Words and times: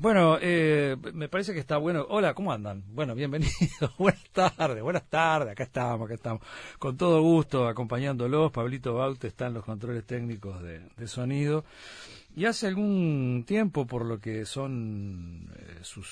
Bueno, 0.00 0.38
eh, 0.40 0.96
me 1.12 1.28
parece 1.28 1.52
que 1.52 1.58
está 1.58 1.76
bueno. 1.76 2.06
Hola, 2.08 2.32
¿cómo 2.32 2.52
andan? 2.52 2.82
Bueno, 2.94 3.14
bienvenidos. 3.14 3.52
buenas 3.98 4.24
tardes, 4.32 4.82
buenas 4.82 5.06
tardes. 5.10 5.52
Acá 5.52 5.64
estamos, 5.64 6.06
acá 6.06 6.14
estamos. 6.14 6.42
Con 6.78 6.96
todo 6.96 7.20
gusto, 7.20 7.68
acompañándolos. 7.68 8.50
Pablito 8.50 8.94
Baute 8.94 9.26
está 9.26 9.48
en 9.48 9.52
los 9.52 9.64
controles 9.66 10.06
técnicos 10.06 10.62
de, 10.62 11.06
sonido. 11.06 11.66
Y 12.34 12.46
hace 12.46 12.68
algún 12.68 13.44
tiempo, 13.46 13.86
por 13.86 14.06
lo 14.06 14.18
que 14.20 14.46
son 14.46 15.52
eh, 15.58 15.80
sus, 15.82 16.08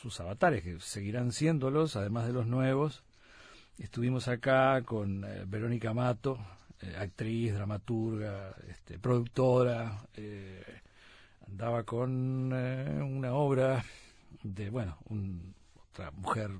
sus 0.00 0.20
avatares, 0.20 0.62
que 0.62 0.78
seguirán 0.78 1.32
siéndolos, 1.32 1.96
además 1.96 2.28
de 2.28 2.34
los 2.34 2.46
nuevos, 2.46 3.02
estuvimos 3.78 4.28
acá 4.28 4.80
con 4.82 5.24
eh, 5.24 5.42
Verónica 5.44 5.92
Mato, 5.92 6.38
actriz, 7.00 7.52
dramaturga, 7.52 8.54
este, 8.68 8.96
productora. 9.00 10.06
Eh, 10.14 10.62
andaba 11.46 11.84
con 11.84 12.50
eh, 12.54 13.02
una 13.02 13.34
obra 13.34 13.84
de, 14.42 14.70
bueno, 14.70 14.98
otra 15.90 16.10
mujer 16.12 16.50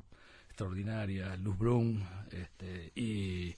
extraordinaria, 0.48 1.37
Luz 1.37 1.59
Brun, 1.59 2.02
este, 2.30 2.93
y, 2.95 3.55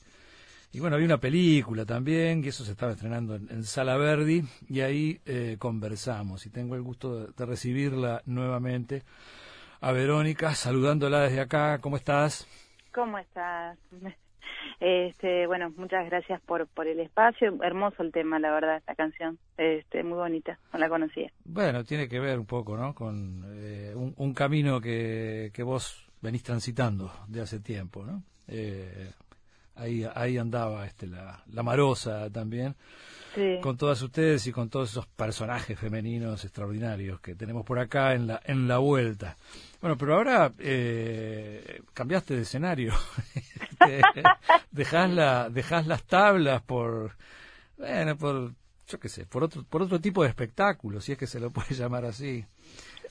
y, 0.72 0.80
bueno, 0.80 0.96
había 0.96 1.06
una 1.06 1.18
película 1.18 1.84
también, 1.84 2.42
que 2.42 2.48
eso 2.48 2.64
se 2.64 2.72
estaba 2.72 2.92
estrenando 2.92 3.36
en, 3.36 3.64
Sala 3.64 3.96
Verdi, 3.96 4.44
y 4.68 4.80
ahí 4.80 5.20
eh, 5.24 5.56
conversamos, 5.58 6.44
y 6.46 6.50
tengo 6.50 6.74
el 6.74 6.82
gusto 6.82 7.20
de, 7.26 7.32
de 7.36 7.46
recibirla 7.46 8.22
nuevamente 8.26 9.04
a 9.80 9.92
Verónica, 9.92 10.54
saludándola 10.54 11.20
desde 11.22 11.40
acá, 11.40 11.78
¿cómo 11.78 11.96
estás? 11.96 12.46
¿Cómo 12.92 13.18
estás? 13.18 13.78
Este, 14.80 15.46
bueno, 15.46 15.72
muchas 15.76 16.06
gracias 16.06 16.40
por, 16.42 16.66
por 16.68 16.86
el 16.86 17.00
espacio. 17.00 17.56
Hermoso 17.62 18.02
el 18.02 18.12
tema, 18.12 18.38
la 18.38 18.52
verdad, 18.52 18.76
esta 18.76 18.94
canción. 18.94 19.38
Este, 19.56 20.02
muy 20.02 20.18
bonita, 20.18 20.58
no 20.72 20.78
la 20.78 20.88
conocía. 20.88 21.32
Bueno, 21.44 21.84
tiene 21.84 22.08
que 22.08 22.20
ver 22.20 22.38
un 22.38 22.46
poco, 22.46 22.76
¿no? 22.76 22.94
Con 22.94 23.44
eh, 23.56 23.92
un, 23.94 24.34
camino 24.34 24.80
que, 24.80 25.50
que 25.52 25.62
vos 25.62 26.08
venís 26.20 26.42
transitando 26.42 27.10
de 27.26 27.40
hace 27.40 27.60
tiempo, 27.60 28.04
¿no? 28.04 28.22
Eh, 28.46 29.10
ahí, 29.78 30.06
ahí 30.14 30.38
andaba 30.38 30.86
este, 30.86 31.06
la, 31.06 31.42
la 31.52 31.62
Marosa 31.62 32.30
también. 32.30 32.74
Con 33.62 33.76
todas 33.76 34.02
ustedes 34.02 34.44
y 34.48 34.52
con 34.52 34.68
todos 34.68 34.90
esos 34.90 35.06
personajes 35.06 35.78
femeninos 35.78 36.44
extraordinarios 36.44 37.20
que 37.20 37.36
tenemos 37.36 37.64
por 37.64 37.78
acá 37.78 38.14
en 38.14 38.26
la, 38.26 38.40
en 38.44 38.66
la 38.66 38.78
vuelta. 38.78 39.36
Bueno, 39.80 39.96
pero 39.96 40.14
ahora 40.14 40.52
eh, 40.58 41.82
cambiaste 41.94 42.34
de 42.34 42.42
escenario. 42.42 42.94
dejás, 44.72 45.10
la, 45.10 45.50
dejás 45.50 45.86
las 45.86 46.02
tablas 46.02 46.62
por, 46.62 47.16
bueno, 47.76 48.16
por, 48.16 48.54
yo 48.88 48.98
qué 48.98 49.08
sé, 49.08 49.24
por 49.26 49.44
otro, 49.44 49.62
por 49.62 49.82
otro 49.82 50.00
tipo 50.00 50.24
de 50.24 50.30
espectáculo, 50.30 51.00
si 51.00 51.12
es 51.12 51.18
que 51.18 51.28
se 51.28 51.38
lo 51.38 51.50
puede 51.52 51.74
llamar 51.74 52.06
así. 52.06 52.44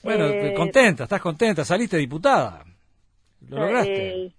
Bueno, 0.02 0.26
eh, 0.26 0.52
contenta, 0.54 1.04
estás 1.04 1.22
contenta, 1.22 1.64
saliste 1.64 1.96
diputada. 1.96 2.64
Lo 3.48 3.60
lograste. 3.60 4.24
Eh, 4.26 4.34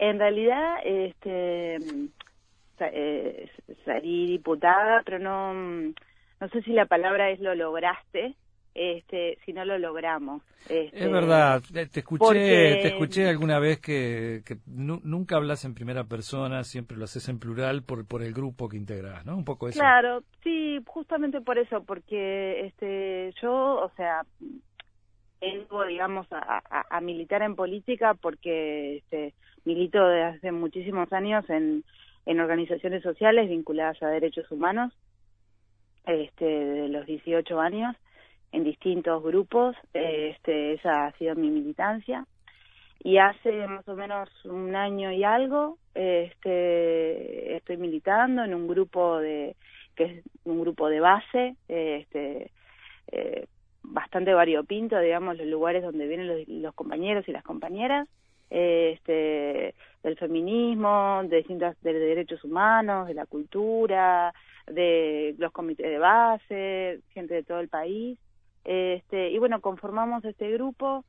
en 0.00 0.18
realidad, 0.18 0.76
este, 0.84 1.78
eh, 2.80 3.50
salí 3.84 4.26
diputada, 4.26 5.02
pero 5.04 5.18
no, 5.18 5.52
no 5.54 6.48
sé 6.52 6.62
si 6.62 6.72
la 6.72 6.86
palabra 6.86 7.30
es 7.30 7.40
lo 7.40 7.54
lograste, 7.54 8.36
este, 8.74 9.38
si 9.44 9.52
no 9.52 9.64
lo 9.64 9.78
logramos. 9.78 10.42
Este, 10.68 11.04
es 11.04 11.10
verdad, 11.10 11.62
te 11.72 12.00
escuché, 12.00 12.80
te 12.80 12.88
escuché 12.88 13.28
alguna 13.28 13.58
vez 13.58 13.80
que, 13.80 14.42
que 14.44 14.58
nunca 14.66 15.36
hablas 15.36 15.64
en 15.64 15.74
primera 15.74 16.04
persona, 16.04 16.62
siempre 16.62 16.96
lo 16.96 17.04
haces 17.04 17.28
en 17.28 17.38
plural 17.38 17.82
por, 17.82 18.06
por 18.06 18.22
el 18.22 18.32
grupo 18.32 18.68
que 18.68 18.76
integras, 18.76 19.24
¿no? 19.26 19.36
Un 19.36 19.44
poco 19.44 19.68
eso. 19.68 19.80
Claro, 19.80 20.22
sí, 20.42 20.78
justamente 20.86 21.40
por 21.40 21.58
eso, 21.58 21.82
porque 21.82 22.66
este, 22.66 23.32
yo, 23.42 23.52
o 23.52 23.90
sea, 23.96 24.22
vengo, 25.40 25.84
digamos, 25.86 26.26
a, 26.30 26.62
a, 26.90 27.00
militar 27.00 27.42
en 27.42 27.56
política 27.56 28.14
porque 28.14 28.98
este, 28.98 29.34
milito 29.68 30.06
desde 30.08 30.24
hace 30.24 30.52
muchísimos 30.52 31.12
años 31.12 31.48
en, 31.50 31.84
en 32.24 32.40
organizaciones 32.40 33.02
sociales 33.02 33.50
vinculadas 33.50 34.02
a 34.02 34.08
derechos 34.08 34.50
humanos, 34.50 34.92
este, 36.06 36.46
de 36.46 36.88
los 36.88 37.04
18 37.04 37.60
años 37.60 37.94
en 38.52 38.64
distintos 38.64 39.22
grupos, 39.22 39.76
este, 39.92 40.72
esa 40.72 41.06
ha 41.06 41.12
sido 41.18 41.34
mi 41.34 41.50
militancia. 41.50 42.26
Y 43.00 43.18
hace 43.18 43.66
más 43.68 43.86
o 43.86 43.94
menos 43.94 44.28
un 44.44 44.74
año 44.74 45.12
y 45.12 45.22
algo 45.22 45.78
este, 45.94 47.56
estoy 47.56 47.76
militando 47.76 48.42
en 48.42 48.54
un 48.54 48.66
grupo 48.66 49.18
de 49.18 49.54
que 49.94 50.04
es 50.04 50.24
un 50.44 50.60
grupo 50.60 50.88
de 50.88 51.00
base, 51.00 51.56
este, 51.68 52.50
eh, 53.12 53.46
bastante 53.82 54.32
variopinto, 54.32 54.98
digamos, 54.98 55.36
los 55.36 55.46
lugares 55.46 55.82
donde 55.82 56.06
vienen 56.06 56.62
los, 56.62 56.74
compañeros 56.74 57.28
y 57.28 57.32
las 57.32 57.42
compañeras, 57.42 58.08
este, 58.50 59.74
del 60.02 60.16
feminismo, 60.16 61.22
de 61.24 61.38
distintas 61.38 61.80
de 61.82 61.92
derechos 61.92 62.42
humanos, 62.44 63.08
de 63.08 63.14
la 63.14 63.26
cultura, 63.26 64.32
de 64.66 65.34
los 65.38 65.52
comités 65.52 65.86
de 65.86 65.98
base, 65.98 67.00
gente 67.10 67.34
de 67.34 67.42
todo 67.42 67.60
el 67.60 67.68
país. 67.68 68.18
Este, 68.64 69.30
y 69.30 69.38
bueno, 69.38 69.60
conformamos 69.60 70.24
este 70.24 70.50
grupo, 70.52 71.04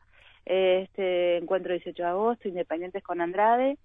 este 0.45 1.37
encuentro 1.37 1.73
18 1.73 2.01
de 2.01 2.09
agosto, 2.09 2.47
Independientes 2.47 3.03
con 3.03 3.21
Andrade, 3.21 3.77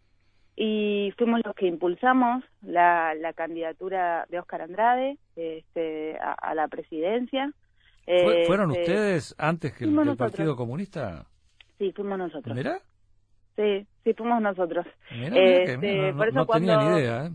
y 0.57 1.13
fuimos 1.19 1.41
los 1.45 1.55
que 1.57 1.67
impulsamos 1.67 2.45
la, 2.63 3.15
la 3.15 3.33
candidatura 3.33 4.27
de 4.31 4.39
Óscar 4.39 4.63
Andrade 4.63 5.19
este, 5.35 6.17
a, 6.19 6.55
la 6.55 6.69
presidencia. 6.69 7.53
¿Fueron 8.47 8.71
este, 8.71 8.83
ustedes 8.83 9.35
antes 9.39 9.73
que 9.73 9.85
el, 9.85 10.17
Partido 10.17 10.55
Comunista? 10.55 11.27
Sí, 11.79 11.93
fuimos 11.93 12.19
nosotros. 12.19 12.55
¿Mira? 12.55 12.81
Sí, 13.57 13.87
sí, 14.03 14.15
fuimos 14.15 14.43
nosotros. 14.43 14.87
este, 15.11 16.13
por 16.15 16.29
eso 16.29 16.47
cuando, 16.47 16.73
tenía 16.73 16.91
ni 16.91 17.01
idea. 17.01 17.27
¿eh? 17.27 17.31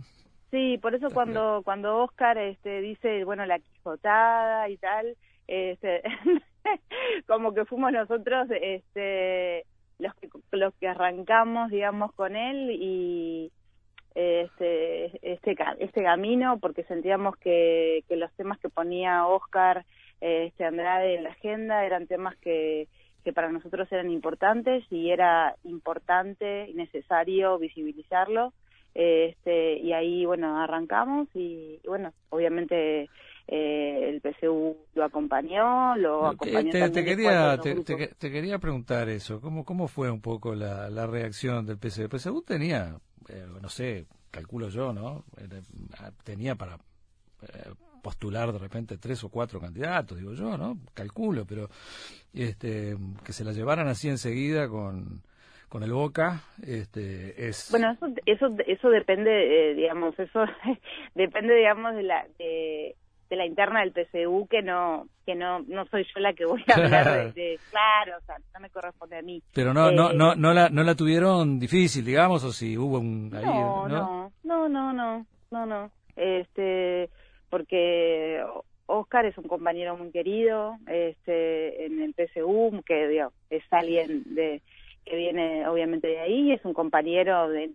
Sí, 0.52 0.78
por 0.80 0.96
eso 0.96 1.10
cuando 1.12 1.62
cuando 1.64 1.98
Oscar 2.04 2.38
este, 2.38 2.82
dice, 2.82 3.24
bueno, 3.24 3.46
la 3.46 3.60
quijotada 3.60 4.68
y 4.70 4.78
tal, 4.78 5.16
este, 5.48 6.02
como 7.28 7.54
que 7.54 7.66
fuimos 7.66 7.92
nosotros 7.92 8.48
este, 8.52 9.66
los, 10.00 10.14
que, 10.16 10.30
los 10.52 10.74
que 10.76 10.88
arrancamos, 10.88 11.70
digamos, 11.70 12.12
con 12.14 12.36
él 12.36 12.72
y 12.72 13.52
este, 14.16 15.06
este, 15.22 15.56
este 15.80 16.04
camino, 16.04 16.58
porque 16.60 16.84
sentíamos 16.84 17.38
que, 17.38 18.04
que 18.08 18.16
los 18.16 18.32
temas 18.34 18.60
que 18.60 18.70
ponía 18.70 19.28
Oscar 19.28 19.86
este, 20.20 20.66
Andrade 20.66 21.16
en 21.16 21.24
la 21.24 21.30
agenda 21.30 21.86
eran 21.86 22.08
temas 22.08 22.36
que, 22.38 22.88
que 23.24 23.34
para 23.34 23.52
nosotros 23.52 23.92
eran 23.92 24.10
importantes 24.10 24.84
y 24.90 25.10
era 25.10 25.56
importante 25.64 26.70
y 26.70 26.74
necesario 26.74 27.58
visibilizarlo. 27.58 28.54
Este, 28.94 29.78
y 29.78 29.94
ahí, 29.94 30.26
bueno, 30.26 30.60
arrancamos 30.62 31.28
y 31.36 31.80
bueno, 31.86 32.12
obviamente 32.30 33.08
eh, 33.48 34.10
el 34.10 34.22
PSU 34.22 34.76
lo 34.96 35.04
acompañó, 35.04 35.96
lo 35.96 36.28
acompañó 36.28 36.72
te, 36.72 37.04
quería 37.04 37.58
te, 37.60 38.32
quería 38.32 38.58
preguntar 38.58 39.08
eso, 39.10 39.40
¿cómo 39.42 39.64
cómo 39.64 39.88
fue 39.88 40.10
un 40.10 40.22
poco 40.22 40.56
la, 40.56 40.90
la 40.90 41.06
reacción 41.06 41.66
del 41.66 41.78
PSU? 41.78 42.04
El 42.04 42.10
PSU 42.10 42.42
tenía, 42.42 42.96
eh, 43.28 43.46
no 43.62 43.70
sé, 43.70 44.08
calculo 44.32 44.70
yo, 44.70 44.92
¿no? 44.92 45.24
Tenía 46.24 46.56
para 46.56 46.76
eh, 46.76 47.70
postular 48.02 48.52
de 48.52 48.60
repente 48.60 48.98
tres 48.98 49.24
o 49.24 49.30
cuatro 49.30 49.60
candidatos, 49.60 50.18
digo 50.18 50.34
yo, 50.34 50.58
¿no? 50.58 50.78
Calculo, 50.94 51.46
pero 51.46 51.70
este 52.34 52.96
que 53.24 53.34
se 53.34 53.44
la 53.44 53.52
llevaran 53.52 53.88
así 53.88 54.10
enseguida 54.10 54.68
con 54.68 55.22
con 55.70 55.84
el 55.84 55.94
Boca 55.94 56.42
este 56.66 57.48
es 57.48 57.70
bueno 57.72 57.92
eso 57.92 58.08
eso 58.26 58.56
eso 58.66 58.90
depende 58.90 59.74
digamos 59.76 60.18
eso 60.20 60.44
depende 61.16 61.56
digamos 61.56 61.96
de 61.96 62.04
la 62.04 62.26
de 62.38 62.96
de 63.30 63.36
la 63.36 63.46
interna 63.46 63.82
del 63.82 63.92
PCU 63.92 64.48
que 64.48 64.64
no 64.64 65.08
que 65.26 65.36
no 65.36 65.60
no 65.60 65.86
soy 65.86 66.04
yo 66.04 66.20
la 66.20 66.34
que 66.34 66.46
voy 66.46 66.64
a 66.68 66.74
hablar 66.74 67.34
de, 67.34 67.60
claro 67.70 68.18
o 68.18 68.26
sea 68.26 68.38
no 68.54 68.60
me 68.60 68.70
corresponde 68.72 69.20
a 69.20 69.22
mí 69.22 69.42
pero 69.54 69.74
no 69.74 69.92
no 69.92 70.12
no 70.12 70.34
eh, 70.34 70.36
no 70.36 70.54
la 70.54 70.70
no 70.70 70.84
la 70.84 70.96
tuvieron 70.96 71.60
difícil 71.60 72.04
digamos 72.04 72.44
o 72.44 72.52
si 72.52 72.76
hubo 72.76 72.98
un 73.00 73.32
ahí, 73.36 73.46
no, 73.46 73.88
no 73.88 74.32
no 74.44 74.70
no 74.70 74.94
no 74.94 75.26
no 75.52 75.66
no 75.66 75.92
este 76.16 77.12
porque 77.50 78.44
Oscar 78.86 79.26
es 79.26 79.38
un 79.38 79.46
compañero 79.46 79.98
muy 79.98 80.12
querido 80.12 80.78
este 80.88 81.86
en 81.86 82.02
el 82.02 82.14
PCU 82.14 82.82
que 82.86 83.08
digamos, 83.08 83.34
es 83.50 83.64
alguien 83.72 84.24
de 84.36 84.62
que 85.06 85.16
viene 85.16 85.68
obviamente 85.68 86.08
de 86.08 86.20
ahí 86.20 86.52
es 86.52 86.64
un 86.66 86.74
compañero 86.74 87.50
de 87.50 87.72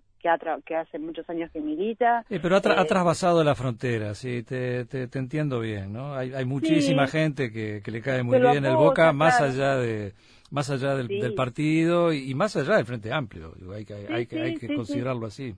que, 0.65 0.75
hace 0.75 0.99
muchos 0.99 1.29
años 1.29 1.51
que 1.53 1.61
milita. 1.61 2.25
pero 2.29 2.57
ha, 2.57 2.59
eh, 2.59 2.85
trasvasado 2.89 3.45
la 3.45 3.55
frontera, 3.55 4.15
sí, 4.15 4.43
te, 4.43 4.87
te, 4.87 5.19
entiendo 5.19 5.61
bien, 5.61 5.93
¿no? 5.93 6.15
Hay, 6.15 6.33
hay 6.33 6.47
muchísima 6.47 7.07
gente 7.07 7.53
que, 7.53 7.83
que, 7.85 7.91
le 7.91 8.01
cae 8.01 8.23
muy 8.23 8.41
bien 8.41 8.65
el 8.65 8.75
Boca, 8.75 9.13
más 9.13 9.41
allá 9.41 9.77
de 9.77 10.15
más 10.51 10.71
allá 10.71 10.95
del, 10.95 11.35
partido 11.35 12.13
y, 12.13 12.33
más 12.35 12.57
allá 12.57 12.77
del 12.77 12.87
Frente 12.87 13.13
Amplio, 13.13 13.55
hay 13.75 13.85
que, 13.85 13.95
hay 13.95 14.27
que, 14.27 14.41
hay 14.41 14.57
que 14.57 14.75
considerarlo 14.75 15.27
así. 15.27 15.55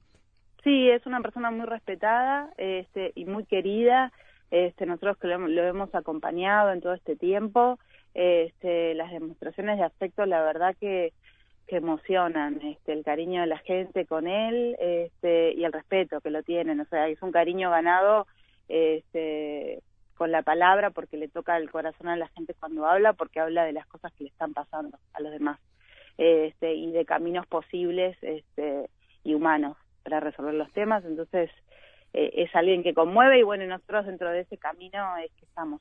Sí, 0.62 0.90
es 0.90 1.06
una 1.06 1.20
persona 1.20 1.50
muy 1.50 1.66
respetada 1.66 2.50
este, 2.56 3.12
y 3.14 3.24
muy 3.24 3.44
querida. 3.44 4.12
Este, 4.50 4.86
nosotros 4.86 5.18
que 5.18 5.28
lo, 5.28 5.62
hemos 5.62 5.94
acompañado 5.94 6.72
en 6.72 6.80
todo 6.80 6.94
este 6.94 7.16
tiempo, 7.16 7.78
este, 8.14 8.94
las 8.94 9.10
demostraciones 9.10 9.78
de 9.78 9.84
afecto, 9.84 10.24
la 10.24 10.42
verdad 10.42 10.74
que, 10.78 11.12
que 11.66 11.76
emocionan, 11.76 12.60
este, 12.62 12.92
el 12.92 13.04
cariño 13.04 13.40
de 13.40 13.48
la 13.48 13.58
gente 13.58 14.06
con 14.06 14.28
él 14.28 14.76
este, 14.78 15.52
y 15.52 15.64
el 15.64 15.72
respeto 15.72 16.20
que 16.20 16.30
lo 16.30 16.42
tienen, 16.42 16.80
o 16.80 16.84
sea, 16.86 17.08
es 17.08 17.20
un 17.22 17.32
cariño 17.32 17.70
ganado 17.70 18.26
este, 18.68 19.82
con 20.16 20.30
la 20.30 20.42
palabra 20.42 20.90
porque 20.90 21.16
le 21.16 21.28
toca 21.28 21.56
el 21.56 21.70
corazón 21.70 22.08
a 22.08 22.16
la 22.16 22.28
gente 22.28 22.54
cuando 22.54 22.86
habla, 22.86 23.12
porque 23.12 23.40
habla 23.40 23.64
de 23.64 23.72
las 23.72 23.86
cosas 23.86 24.12
que 24.14 24.24
le 24.24 24.30
están 24.30 24.54
pasando 24.54 24.98
a 25.12 25.20
los 25.20 25.32
demás. 25.32 25.60
Este, 26.18 26.74
y 26.74 26.92
de 26.92 27.04
caminos 27.04 27.46
posibles 27.46 28.16
este, 28.22 28.88
y 29.22 29.34
humanos 29.34 29.76
para 30.06 30.20
resolver 30.20 30.54
los 30.54 30.70
temas, 30.70 31.04
entonces 31.04 31.50
eh, 32.12 32.30
es 32.34 32.54
alguien 32.54 32.84
que 32.84 32.94
conmueve 32.94 33.40
y 33.40 33.42
bueno, 33.42 33.66
nosotros 33.66 34.06
dentro 34.06 34.30
de 34.30 34.40
ese 34.42 34.56
camino 34.56 35.16
es 35.16 35.32
que 35.32 35.46
estamos. 35.46 35.80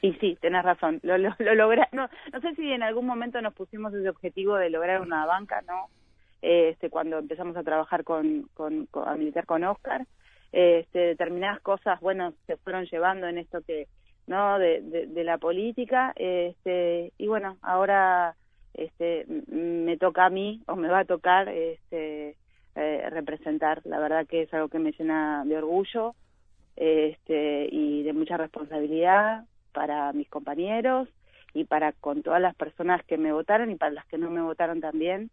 Y 0.00 0.12
sí, 0.14 0.38
tenés 0.40 0.64
razón, 0.64 1.00
lo, 1.02 1.18
lo, 1.18 1.34
logra, 1.56 1.88
no, 1.90 2.08
no 2.32 2.40
sé 2.40 2.54
si 2.54 2.70
en 2.70 2.84
algún 2.84 3.04
momento 3.04 3.40
nos 3.42 3.52
pusimos 3.52 3.92
ese 3.94 4.08
objetivo 4.08 4.54
de 4.54 4.70
lograr 4.70 5.00
una 5.00 5.26
banca, 5.26 5.60
¿no? 5.66 5.88
Este, 6.40 6.88
cuando 6.88 7.18
empezamos 7.18 7.56
a 7.56 7.64
trabajar 7.64 8.04
con, 8.04 8.48
con, 8.54 8.86
con 8.86 9.08
a 9.08 9.16
militar 9.16 9.44
con 9.44 9.64
Oscar, 9.64 10.06
este, 10.52 10.98
determinadas 11.00 11.60
cosas, 11.62 11.98
bueno, 12.00 12.32
se 12.46 12.56
fueron 12.58 12.84
llevando 12.84 13.26
en 13.26 13.38
esto 13.38 13.60
que, 13.66 13.88
¿no? 14.28 14.60
De, 14.60 14.82
de, 14.82 15.06
de 15.08 15.24
la 15.24 15.38
política, 15.38 16.12
este, 16.14 17.12
y 17.18 17.26
bueno, 17.26 17.56
ahora 17.62 18.36
este, 18.74 19.26
me 19.48 19.96
toca 19.96 20.26
a 20.26 20.30
mí 20.30 20.62
o 20.68 20.76
me 20.76 20.88
va 20.88 21.00
a 21.00 21.04
tocar 21.04 21.48
este, 21.48 22.36
eh, 22.76 23.08
representar. 23.10 23.80
La 23.84 23.98
verdad 23.98 24.26
que 24.26 24.42
es 24.42 24.54
algo 24.54 24.68
que 24.68 24.78
me 24.78 24.92
llena 24.92 25.44
de 25.44 25.56
orgullo 25.56 26.14
este, 26.76 27.68
y 27.72 28.02
de 28.02 28.12
mucha 28.12 28.36
responsabilidad 28.36 29.44
para 29.72 30.12
mis 30.12 30.28
compañeros 30.28 31.08
y 31.54 31.64
para 31.64 31.92
con 31.92 32.22
todas 32.22 32.40
las 32.40 32.54
personas 32.54 33.02
que 33.04 33.16
me 33.16 33.32
votaron 33.32 33.70
y 33.70 33.76
para 33.76 33.92
las 33.92 34.06
que 34.06 34.18
no 34.18 34.30
me 34.30 34.42
votaron 34.42 34.80
también, 34.80 35.30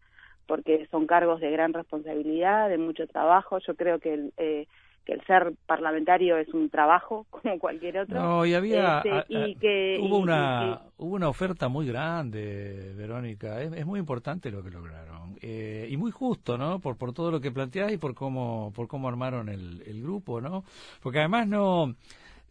porque 0.48 0.88
son 0.90 1.06
cargos 1.06 1.42
de 1.42 1.52
gran 1.52 1.74
responsabilidad, 1.74 2.70
de 2.70 2.78
mucho 2.78 3.08
trabajo. 3.08 3.60
Yo 3.60 3.76
creo 3.76 4.00
que 4.00 4.30
eh, 4.38 4.68
que 5.06 5.14
el 5.14 5.22
ser 5.26 5.54
parlamentario 5.66 6.38
es 6.38 6.54
un 6.54 6.70
trabajo 6.70 7.26
como 7.30 7.60
cualquier 7.60 8.00
otro. 8.00 8.20
No, 8.20 8.46
y 8.46 8.54
había 8.54 9.02
este, 9.04 9.56
que, 9.60 10.00
hubo 10.02 10.18
una 10.18 10.82
hubo 10.98 11.16
una 11.16 11.30
oferta 11.30 11.68
muy 11.68 11.88
grande, 11.88 12.94
Verónica. 12.96 13.62
Es, 13.62 13.86
muy 13.86 14.00
importante 14.00 14.52
lo 14.52 14.64
que 14.64 14.72
lograron 14.72 15.38
eh, 15.42 15.88
y 15.90 15.98
muy 15.98 16.12
justo, 16.12 16.58
¿no? 16.58 16.80
Por 16.80 16.98
por 16.98 17.14
todo 17.14 17.32
lo 17.32 17.42
que 17.42 17.52
planteás 17.52 17.92
y 17.92 17.98
por 17.98 18.14
cómo 18.14 18.72
por 18.74 18.88
cómo 18.88 19.08
armaron 19.08 19.50
el, 19.50 19.84
el 19.86 20.02
grupo, 20.02 20.40
¿no? 20.42 20.64
Porque 21.02 21.20
además 21.20 21.48
no 21.48 21.96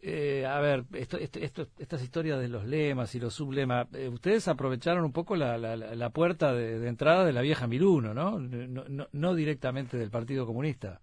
eh, 0.05 0.45
a 0.45 0.59
ver, 0.59 0.83
esto, 0.95 1.17
esto, 1.17 1.65
estas 1.79 2.03
historias 2.03 2.37
de 2.41 2.49
los 2.49 2.65
lemas 2.65 3.15
y 3.15 3.21
los 3.21 3.33
sublemas, 3.33 3.87
eh, 3.93 4.09
ustedes 4.09 4.49
aprovecharon 4.49 5.05
un 5.05 5.13
poco 5.13 5.37
la, 5.37 5.57
la, 5.57 5.77
la 5.77 6.09
puerta 6.09 6.51
de, 6.51 6.77
de, 6.77 6.89
entrada 6.89 7.23
de 7.23 7.31
la 7.31 7.39
vieja 7.39 7.67
Miruno, 7.67 8.13
¿no? 8.13 8.37
No, 8.37 8.83
no, 8.89 9.07
no 9.09 9.33
directamente 9.33 9.97
del 9.97 10.11
Partido 10.11 10.45
Comunista 10.45 10.99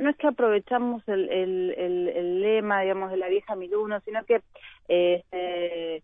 no 0.00 0.10
es 0.10 0.16
que 0.16 0.26
aprovechamos 0.26 1.06
el, 1.06 1.28
el, 1.28 1.74
el, 2.14 2.40
lema, 2.40 2.80
digamos, 2.80 3.10
de 3.10 3.18
la 3.18 3.28
vieja 3.28 3.54
Miluno, 3.54 4.00
sino 4.00 4.24
que 4.24 4.40
eh, 4.88 6.02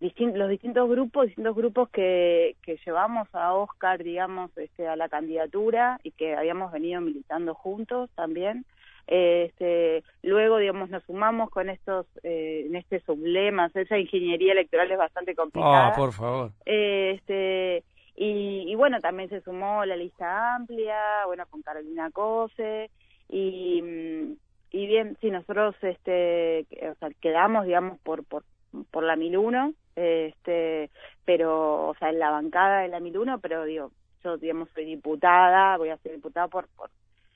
los 0.00 0.48
distintos 0.48 0.88
grupos, 0.88 1.26
distintos 1.26 1.56
grupos 1.56 1.88
que, 1.88 2.56
que 2.62 2.78
llevamos 2.84 3.28
a 3.32 3.54
Oscar, 3.54 4.02
digamos, 4.02 4.56
este, 4.56 4.86
a 4.86 4.96
la 4.96 5.08
candidatura 5.08 5.98
y 6.04 6.12
que 6.12 6.36
habíamos 6.36 6.70
venido 6.70 7.00
militando 7.00 7.54
juntos 7.54 8.10
también. 8.14 8.64
Este, 9.06 10.04
luego, 10.22 10.58
digamos, 10.58 10.90
nos 10.90 11.02
sumamos 11.04 11.48
con 11.50 11.70
estos, 11.70 12.06
eh, 12.22 12.64
en 12.66 12.76
este 12.76 13.00
sublema, 13.00 13.70
esa 13.74 13.98
ingeniería 13.98 14.52
electoral 14.52 14.90
es 14.92 14.98
bastante 14.98 15.34
complicada. 15.34 15.88
Ah, 15.88 15.96
por 15.96 16.12
favor. 16.12 16.52
Este, 16.66 17.82
y, 18.14 18.64
y, 18.70 18.74
bueno, 18.74 19.00
también 19.00 19.30
se 19.30 19.40
sumó 19.40 19.84
la 19.86 19.96
lista 19.96 20.54
amplia, 20.56 21.24
bueno, 21.26 21.46
con 21.48 21.62
Carolina 21.62 22.10
Cose, 22.10 22.90
y, 23.28 24.36
y 24.70 24.86
bien, 24.86 25.16
sí, 25.20 25.30
nosotros 25.30 25.74
este, 25.82 26.66
o 26.90 26.94
sea, 26.96 27.10
quedamos, 27.20 27.66
digamos, 27.66 27.98
por, 28.00 28.24
por, 28.24 28.44
por 28.90 29.04
la 29.04 29.16
1001, 29.16 29.74
este, 29.96 30.90
pero, 31.24 31.88
o 31.88 31.94
sea, 31.96 32.10
en 32.10 32.18
la 32.18 32.30
bancada 32.30 32.80
de 32.80 32.88
la 32.88 33.00
1001, 33.00 33.40
pero 33.40 33.64
digo, 33.64 33.92
yo, 34.24 34.36
digamos, 34.36 34.68
soy 34.74 34.84
diputada, 34.84 35.76
voy 35.76 35.90
a 35.90 35.98
ser 35.98 36.12
diputada 36.12 36.48
por, 36.48 36.68
por 36.68 36.90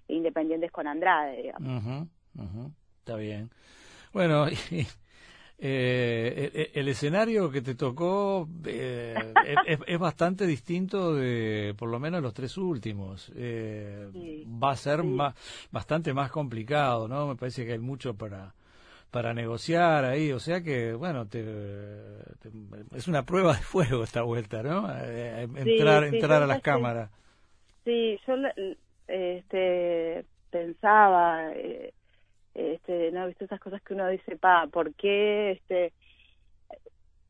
Independientes 0.08 0.70
con 0.70 0.86
Andrade, 0.86 1.42
digamos. 1.42 2.08
Está 2.98 3.16
bien. 3.16 3.50
Bueno, 4.12 4.46
Eh, 5.64 6.72
el, 6.74 6.88
escenario 6.88 7.48
que 7.48 7.62
te 7.62 7.76
tocó 7.76 8.48
eh, 8.66 9.14
es, 9.86 9.98
bastante 10.00 10.44
distinto 10.44 11.14
de 11.14 11.72
por 11.78 11.88
lo 11.88 12.00
menos 12.00 12.20
los 12.20 12.34
tres 12.34 12.58
últimos. 12.58 13.30
Eh, 13.36 14.44
va 14.44 14.72
a 14.72 14.76
ser 14.76 15.02
bastante 15.70 16.12
más 16.12 16.32
complicado, 16.32 17.06
¿no? 17.06 17.28
Me 17.28 17.36
parece 17.36 17.64
que 17.64 17.74
hay 17.74 17.78
mucho 17.78 18.14
para 18.14 18.52
para 19.12 19.34
negociar 19.34 20.06
ahí, 20.06 20.32
o 20.32 20.40
sea 20.40 20.62
que, 20.62 20.94
bueno, 20.94 21.28
te, 21.28 21.44
es 22.96 23.06
una 23.06 23.24
prueba 23.24 23.52
de 23.52 23.62
fuego 23.62 24.02
esta 24.02 24.22
vuelta, 24.22 24.62
¿no? 24.62 24.88
Eh, 24.90 25.42
entrar 25.42 26.04
entrar 26.04 26.42
a 26.42 26.46
las 26.46 26.62
cámaras. 26.62 27.10
Sí, 27.84 28.18
yo 28.26 28.34
este, 29.06 30.24
pensaba... 30.50 31.52
Este, 32.54 33.10
no 33.12 33.26
visto 33.26 33.44
esas 33.44 33.60
cosas 33.60 33.80
que 33.82 33.94
uno 33.94 34.06
dice 34.08 34.36
pa 34.36 34.66
por 34.66 34.94
qué 34.94 35.52
este 35.52 35.92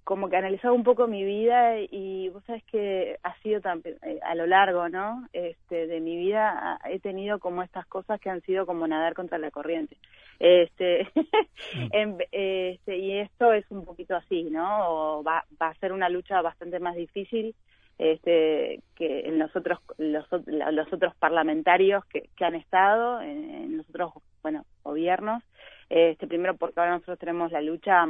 como 0.04 0.28
que 0.28 0.36
analizaba 0.36 0.74
un 0.74 0.82
poco 0.82 1.06
mi 1.06 1.24
vida 1.24 1.78
y 1.78 2.28
vos 2.30 2.42
sabes 2.44 2.64
que 2.64 3.19
ha 3.22 3.38
sido 3.38 3.60
tan, 3.60 3.82
eh, 3.84 4.19
a 4.24 4.34
lo 4.34 4.46
largo 4.46 4.88
no 4.88 5.28
este 5.32 5.86
de 5.86 6.00
mi 6.00 6.16
vida 6.16 6.80
he 6.90 6.98
tenido 6.98 7.38
como 7.38 7.62
estas 7.62 7.86
cosas 7.86 8.20
que 8.20 8.28
han 8.28 8.42
sido 8.42 8.66
como 8.66 8.86
nadar 8.88 9.14
contra 9.14 9.38
la 9.38 9.52
corriente. 9.52 9.96
Este, 10.40 11.06
mm. 11.14 12.19
este 12.32 12.96
y 12.96 13.19
esto 13.19 13.52
es 13.52 13.64
un 13.70 13.84
poquito 13.84 14.16
así 14.16 14.42
no 14.50 15.22
va 15.22 15.44
va 15.60 15.69
a 15.69 15.74
ser 15.74 15.92
una 15.92 16.08
lucha 16.08 16.42
bastante 16.42 16.80
más 16.80 16.96
difícil 16.96 17.54
este, 18.02 18.81
que 18.96 19.28
en 19.28 19.38
los 19.38 19.54
otros 19.54 19.78
los, 19.96 20.26
los 20.46 20.93
otros 20.93 21.14
parlamentarios 21.14 22.04
que, 22.06 22.31
que 22.37 22.44
han 22.44 22.56
estado 22.56 23.20
en, 23.20 23.76
los 23.76 23.88
otros 23.90 24.14
bueno 24.43 24.64
gobiernos 24.82 25.44
este 25.88 26.26
primero 26.26 26.56
porque 26.56 26.81
ahora 26.81 26.94
nosotros 26.94 27.20
tenemos 27.20 27.52
la 27.52 27.60
lucha 27.60 28.04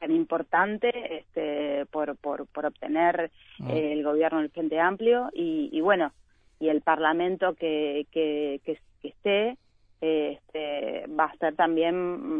tan 0.00 0.10
importante 0.10 1.18
este 1.18 1.86
por 1.86 2.16
por, 2.16 2.48
por 2.48 2.66
obtener 2.66 3.30
ah. 3.60 3.72
el 3.72 4.02
gobierno 4.02 4.40
del 4.40 4.50
Frente 4.50 4.80
Amplio 4.80 5.30
y, 5.32 5.68
y 5.72 5.80
bueno 5.82 6.12
y 6.58 6.68
el 6.68 6.80
parlamento 6.80 7.54
que 7.54 8.08
que, 8.10 8.60
que, 8.64 8.76
esté 9.04 9.56
este 10.00 11.06
va 11.08 11.26
a 11.26 11.36
ser 11.36 11.54
también 11.54 11.94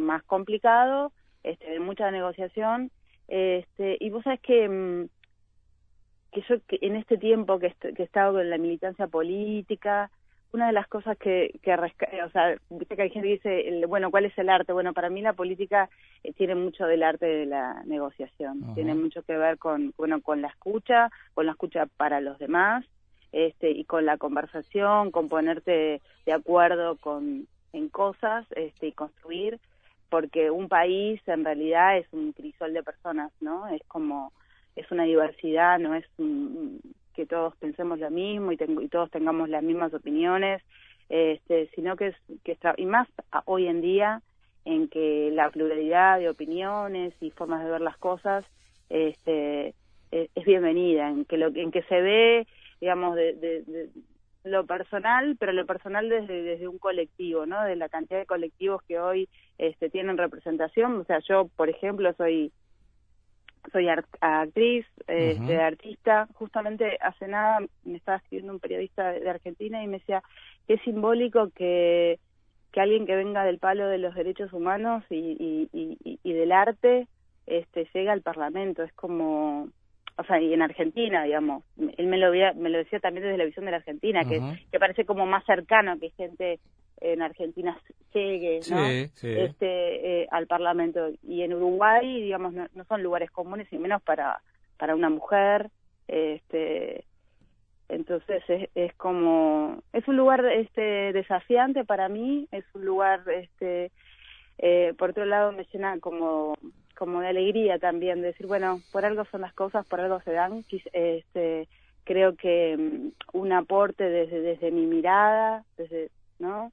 más 0.05 0.25
complicado 0.25 1.13
este 1.45 1.79
mucha 1.79 2.11
negociación 2.11 2.91
este 3.29 3.97
y 4.01 4.11
vos 4.11 4.25
sabés 4.25 4.41
que 4.41 4.69
mm, 4.69 5.09
que 6.33 6.43
yo 6.49 6.57
que 6.67 6.79
en 6.83 6.97
este 6.97 7.19
tiempo 7.19 7.59
que, 7.59 7.75
que 7.81 8.03
he 8.03 8.05
estado 8.05 8.41
en 8.41 8.51
la 8.51 8.59
militancia 8.59 9.07
política, 9.07 10.11
una 10.53 10.67
de 10.67 10.73
las 10.73 10.89
cosas 10.89 11.17
que, 11.17 11.59
que 11.63 11.73
o 11.75 12.31
sea, 12.31 12.57
viste 12.71 12.97
que 12.97 13.03
hay 13.03 13.11
gente 13.11 13.29
que 13.29 13.35
dice, 13.35 13.87
bueno, 13.87 14.11
¿cuál 14.11 14.25
es 14.25 14.37
el 14.37 14.49
arte? 14.49 14.73
Bueno, 14.73 14.93
para 14.93 15.09
mí 15.09 15.23
la 15.23 15.33
política 15.33 15.89
eh, 16.25 16.33
tiene 16.33 16.55
mucho 16.55 16.87
del 16.87 17.03
arte 17.03 17.27
de 17.27 17.47
la 17.47 17.83
negociación, 17.85 18.75
tiene 18.75 18.95
mucho 18.95 19.23
que 19.23 19.37
ver 19.37 19.59
con, 19.59 19.95
bueno, 19.97 20.21
con 20.21 20.43
la 20.43 20.49
escucha, 20.49 21.11
con 21.35 21.47
la 21.47 21.53
escucha 21.53 21.87
para 21.97 22.21
los 22.21 22.39
demás, 22.39 22.85
este, 23.33 23.71
y 23.71 23.85
con 23.85 24.07
la 24.07 24.19
conversación, 24.19 25.13
con 25.13 25.29
ponerte 25.29 26.01
de 26.27 26.33
acuerdo 26.33 26.97
con, 26.97 27.47
en 27.73 27.89
cosas, 27.89 28.45
este, 28.57 28.89
y 28.89 28.93
construir, 28.93 29.61
porque 30.09 30.51
un 30.51 30.69
país 30.69 31.21
en 31.27 31.45
realidad 31.45 31.97
es 31.97 32.07
un 32.13 32.33
crisol 32.33 32.73
de 32.75 32.83
personas, 32.83 33.31
¿no? 33.41 33.69
Es 33.69 33.83
como 33.87 34.33
es 34.77 34.91
una 34.91 35.05
diversidad, 35.05 35.79
no 35.79 35.95
es 35.95 36.05
que 37.15 37.27
todos 37.27 37.55
pensemos 37.57 37.99
lo 37.99 38.11
mismo 38.11 38.53
y, 38.53 38.59
y 38.81 38.89
todos 38.89 39.11
tengamos 39.11 39.49
las 39.49 39.63
mismas 39.63 39.93
opiniones, 39.95 40.63
este, 41.09 41.69
sino 41.75 41.97
que 41.97 42.09
es 42.09 42.17
que 42.45 42.57
y 42.77 42.87
más 42.87 43.09
hoy 43.45 43.67
en 43.67 43.81
día 43.81 44.23
en 44.65 44.89
que 44.89 45.31
la 45.33 45.51
pluralidad 45.51 46.19
de 46.19 46.29
opiniones 46.29 47.15
y 47.21 47.31
formas 47.31 47.65
de 47.65 47.71
ver 47.71 47.81
las 47.81 47.97
cosas 47.97 48.45
este, 48.89 49.75
es, 50.11 50.45
bienvenida, 50.45 51.09
en 51.09 51.25
que 51.25 51.37
lo 51.37 51.49
en 51.49 51.71
que 51.71 51.83
se 51.83 52.01
ve, 52.01 52.47
digamos, 52.81 53.17
de, 53.17 53.35
de, 53.35 53.91
lo 54.45 54.65
personal, 54.67 55.37
pero 55.39 55.53
lo 55.53 55.67
personal 55.67 56.09
desde, 56.09 56.43
desde 56.43 56.69
un 56.69 56.79
colectivo, 56.79 57.45
¿no? 57.45 57.63
De 57.65 57.77
la 57.77 57.89
cantidad 57.89 58.21
de 58.21 58.27
colectivos 58.27 58.83
que 58.83 58.99
hoy 58.99 59.29
este, 59.59 59.91
tienen 59.91 60.17
representación. 60.17 61.01
O 61.01 61.05
sea, 61.05 61.21
yo, 61.29 61.49
por 61.57 61.69
ejemplo, 61.69 62.13
soy 62.15 62.53
soy 63.73 63.89
actriz, 63.89 64.87
este, 65.07 65.61
artista. 65.61 66.29
Justamente 66.35 66.99
hace 67.01 67.29
nada 67.29 67.61
me 67.85 67.97
estaba 67.97 68.19
escribiendo 68.19 68.53
un 68.53 68.61
periodista 68.61 69.13
de, 69.13 69.29
Argentina 69.29 69.83
y 69.83 69.87
me 69.87 69.99
decía 69.99 70.23
que 70.67 70.75
es 70.75 70.83
simbólico 70.83 71.51
que, 71.51 72.19
que 72.73 72.81
alguien 72.81 73.07
que 73.07 73.17
venga 73.17 73.45
del 73.45 73.59
palo 73.59 73.87
de 73.89 73.99
los 73.99 74.15
derechos 74.15 74.53
humanos 74.53 75.05
y, 75.11 75.69
y, 75.73 76.19
y, 76.23 76.33
del 76.33 76.53
arte 76.53 77.09
este 77.47 77.89
llega 77.93 78.13
al 78.13 78.23
Parlamento, 78.23 78.83
es 78.83 78.93
como 78.93 79.69
o 80.21 80.25
sea, 80.25 80.41
y 80.41 80.53
en 80.53 80.63
Argentina, 80.63 81.25
digamos, 81.25 81.65
él 81.97 82.07
me 82.07 82.19
lo, 82.19 82.31
me 82.31 82.69
lo 82.69 82.79
decía 82.79 83.01
también 83.01 83.25
desde 83.25 83.39
la 83.39 83.47
visión 83.47 83.65
de 83.65 83.71
la 83.71 83.79
Argentina, 83.79 84.23
que, 84.25 84.41
que 84.71 84.79
parece 84.79 85.05
como 85.07 85.25
más 85.25 85.45
cercano 85.47 85.99
que 85.99 86.11
gente 86.11 86.61
en 87.01 87.23
Argentina 87.23 87.79
llegue 88.13 88.61
¿no? 88.71 88.87
este 88.87 90.23
eh, 90.23 90.29
al 90.31 90.47
Parlamento. 90.47 91.11
Y 91.23 91.43
en 91.43 91.55
Uruguay 91.55 92.23
digamos 92.23 92.53
no, 92.53 92.69
son 92.89 93.03
lugares 93.03 93.31
comunes 93.31 93.73
y 93.73 93.79
menos 93.79 94.03
para 94.03 94.41
para 94.79 94.95
una 94.95 95.11
mujer 95.11 95.71
este 96.09 97.05
entonces 97.89 98.43
es, 98.49 98.69
es 98.75 98.95
como 98.95 99.83
es 99.93 100.07
un 100.09 100.17
lugar 100.17 100.45
este 100.45 101.13
desafiante 101.13 101.85
para 101.85 102.09
mí 102.09 102.49
es 102.53 102.65
un 102.75 102.85
lugar 102.85 103.23
este 103.29 103.91
eh, 104.59 104.95
por 104.99 105.11
otro 105.11 105.25
lado 105.25 105.53
me 105.53 105.65
llena 105.73 105.99
como 106.01 106.55
como 107.01 107.21
de 107.21 107.29
alegría 107.29 107.79
también 107.79 108.21
decir 108.21 108.47
bueno 108.47 108.83
por 108.93 109.07
algo 109.07 109.25
son 109.31 109.41
las 109.41 109.55
cosas 109.55 109.87
por 109.87 110.01
algo 110.01 110.21
se 110.21 110.33
dan 110.33 110.65
este 110.93 111.67
creo 112.05 112.37
que 112.37 112.77
mm, 112.77 113.39
un 113.39 113.53
aporte 113.53 114.05
desde 114.05 114.43
desde 114.43 114.71
mi 114.71 114.85
mirada 114.85 115.65
desde 115.79 116.11
no 116.39 116.71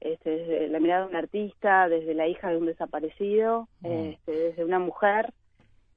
este, 0.00 0.30
desde 0.30 0.68
la 0.68 0.80
mirada 0.80 1.02
de 1.04 1.10
un 1.10 1.16
artista, 1.16 1.88
desde 1.88 2.14
la 2.14 2.26
hija 2.26 2.50
de 2.50 2.56
un 2.56 2.66
desaparecido, 2.66 3.68
mm. 3.82 3.86
este, 3.86 4.32
desde 4.32 4.64
una 4.64 4.80
mujer, 4.80 5.32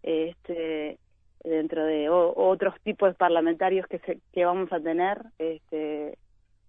este, 0.04 1.00
dentro 1.44 1.84
de 1.86 2.10
otros 2.10 2.76
tipos 2.84 3.10
de 3.10 3.16
parlamentarios 3.16 3.88
que, 3.88 4.00
que 4.32 4.46
vamos 4.46 4.72
a 4.72 4.80
tener, 4.80 5.24
este, 5.40 6.20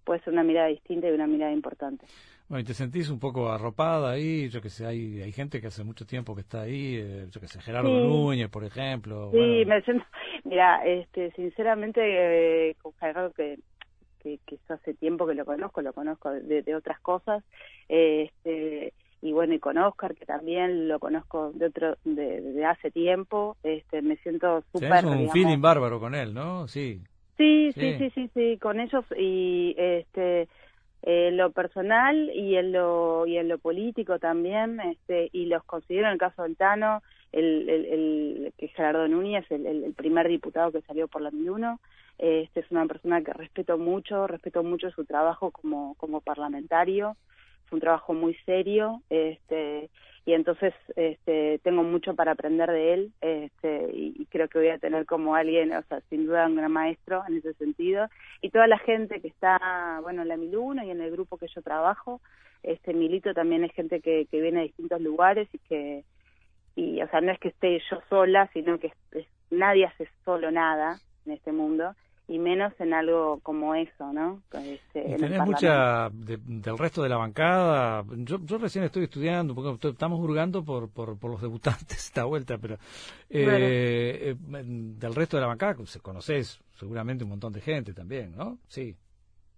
puede 0.03 0.19
ser 0.21 0.33
una 0.33 0.43
mirada 0.43 0.67
distinta 0.67 1.09
y 1.09 1.11
una 1.11 1.27
mirada 1.27 1.51
importante. 1.51 2.07
Bueno, 2.49 2.61
y 2.61 2.63
te 2.63 2.73
sentís 2.73 3.09
un 3.09 3.19
poco 3.19 3.49
arropada 3.49 4.11
ahí, 4.11 4.47
yo 4.49 4.61
que 4.61 4.69
sé, 4.69 4.85
hay, 4.85 5.21
hay 5.21 5.31
gente 5.33 5.59
que 5.59 5.67
hace 5.67 5.83
mucho 5.83 6.05
tiempo 6.05 6.33
que 6.33 6.41
está 6.41 6.61
ahí, 6.61 6.95
eh, 6.95 7.27
yo 7.29 7.41
que 7.41 7.47
sé, 7.47 7.59
Gerardo 7.59 7.89
Núñez, 7.89 8.49
por 8.49 8.63
ejemplo. 8.63 9.31
Sí, 9.31 9.65
me 9.65 9.81
siento, 9.81 10.05
mira, 10.45 10.85
este, 10.85 11.31
sinceramente, 11.31 11.99
eh, 12.03 12.75
con 12.81 12.93
Gerardo 12.93 13.31
que 13.33 13.59
que, 14.21 14.39
que 14.45 14.57
yo 14.67 14.75
hace 14.75 14.93
tiempo 14.93 15.27
que 15.27 15.35
lo 15.35 15.45
conozco, 15.45 15.81
lo 15.81 15.93
conozco 15.93 16.31
de, 16.31 16.75
otras 16.75 16.99
cosas, 16.99 17.43
este, 17.87 18.93
y 19.21 19.31
bueno, 19.31 19.53
y 19.53 19.59
con 19.59 19.77
Oscar, 19.77 20.15
que 20.15 20.25
también 20.25 20.87
lo 20.87 20.99
conozco 20.99 21.51
de 21.53 21.67
otro, 21.67 21.97
de, 22.03 22.65
hace 22.65 22.91
tiempo, 22.91 23.57
este, 23.63 24.01
me 24.01 24.17
siento 24.17 24.63
súper... 24.71 25.05
Un 25.05 25.29
feeling 25.29 25.61
bárbaro 25.61 25.99
con 25.99 26.15
él, 26.15 26.33
¿no? 26.33 26.67
Sí. 26.67 27.01
Sí, 27.37 27.71
sí, 27.73 27.97
sí, 27.99 28.09
sí, 28.15 28.31
sí, 28.33 28.57
con 28.57 28.79
ellos 28.79 29.05
y 29.15 29.75
este 29.77 30.47
en 31.03 31.37
lo 31.37 31.51
personal 31.51 32.31
y 32.33 32.55
en 32.55 32.71
lo 32.71 33.25
y 33.27 33.37
en 33.37 33.47
lo 33.47 33.57
político 33.59 34.19
también 34.19 34.79
este 34.79 35.29
y 35.31 35.45
los 35.45 35.63
considero 35.63 36.07
en 36.07 36.13
el 36.13 36.19
caso 36.19 36.43
del 36.43 36.57
Tano 36.57 37.01
el, 37.31 37.69
el, 37.69 37.85
el 37.85 38.53
que 38.57 38.67
Gerardo 38.69 39.07
Núñez 39.07 39.45
el, 39.51 39.65
el, 39.65 39.93
primer 39.93 40.27
diputado 40.27 40.71
que 40.71 40.81
salió 40.81 41.07
por 41.07 41.21
la 41.21 41.29
2001 41.29 41.79
este 42.17 42.61
es 42.61 42.71
una 42.71 42.85
persona 42.87 43.21
que 43.21 43.33
respeto 43.33 43.77
mucho, 43.77 44.25
respeto 44.27 44.63
mucho 44.63 44.89
su 44.91 45.05
trabajo 45.05 45.51
como, 45.51 45.95
como 45.95 46.21
parlamentario, 46.21 47.15
es 47.67 47.73
un 47.73 47.79
trabajo 47.79 48.13
muy 48.13 48.33
serio, 48.45 49.01
este, 49.09 49.89
y 50.25 50.33
entonces 50.33 50.73
este, 50.95 51.59
tengo 51.63 51.83
mucho 51.83 52.15
para 52.15 52.31
aprender 52.31 52.71
de 52.71 52.93
él, 52.93 53.11
este, 53.21 53.89
y, 53.93 54.25
creo 54.29 54.47
que 54.47 54.59
voy 54.59 54.69
a 54.69 54.79
tener 54.79 55.05
como 55.05 55.35
alguien, 55.35 55.73
o 55.73 55.81
sea, 55.83 56.01
sin 56.09 56.25
duda 56.25 56.47
un 56.47 56.55
gran 56.55 56.71
maestro 56.71 57.23
en 57.27 57.37
ese 57.37 57.53
sentido, 57.53 58.07
y 58.41 58.49
toda 58.49 58.67
la 58.67 58.77
gente 58.77 59.19
que 59.21 59.27
está, 59.27 59.99
bueno, 60.01 60.21
en 60.21 60.29
la 60.29 60.37
1001 60.37 60.83
y 60.83 60.91
en 60.91 61.01
el 61.01 61.11
grupo 61.11 61.37
que 61.37 61.47
yo 61.53 61.61
trabajo, 61.61 62.21
este, 62.63 62.93
Milito 62.93 63.33
también 63.33 63.63
es 63.63 63.71
gente 63.73 64.01
que, 64.01 64.25
que 64.31 64.41
viene 64.41 64.59
de 64.59 64.67
distintos 64.67 65.01
lugares 65.01 65.47
y 65.53 65.59
que, 65.59 66.03
y, 66.75 67.01
o 67.01 67.07
sea, 67.09 67.21
no 67.21 67.31
es 67.31 67.39
que 67.39 67.49
esté 67.49 67.81
yo 67.89 67.99
sola, 68.09 68.49
sino 68.53 68.79
que 68.79 68.93
nadie 69.49 69.85
hace 69.85 70.07
solo 70.23 70.51
nada 70.51 70.99
en 71.25 71.33
este 71.33 71.51
mundo, 71.51 71.95
y 72.27 72.39
menos 72.39 72.73
en 72.79 72.93
algo 72.93 73.39
como 73.41 73.73
eso, 73.73 74.11
¿no? 74.11 74.41
Este, 74.51 75.15
tenés 75.15 75.45
mucha 75.45 76.09
del 76.09 76.77
resto 76.77 77.01
de 77.01 77.09
la 77.09 77.17
bancada. 77.17 78.03
Yo, 78.17 78.39
yo 78.43 78.57
recién 78.57 78.83
estoy 78.83 79.05
estudiando, 79.05 79.55
porque 79.55 79.87
estamos 79.87 80.19
hurgando 80.19 80.63
por, 80.63 80.89
por, 80.89 81.17
por 81.17 81.31
los 81.31 81.41
debutantes 81.41 81.97
esta 81.97 82.25
vuelta, 82.25 82.57
pero 82.57 82.75
eh, 83.29 84.35
eh, 84.35 84.35
del 84.37 85.15
resto 85.15 85.37
de 85.37 85.41
la 85.41 85.47
bancada 85.47 85.75
se 85.85 86.01
conoces 86.01 86.59
seguramente 86.75 87.23
un 87.23 87.29
montón 87.29 87.53
de 87.53 87.61
gente 87.61 87.93
también, 87.93 88.35
¿no? 88.35 88.57
Sí. 88.67 88.95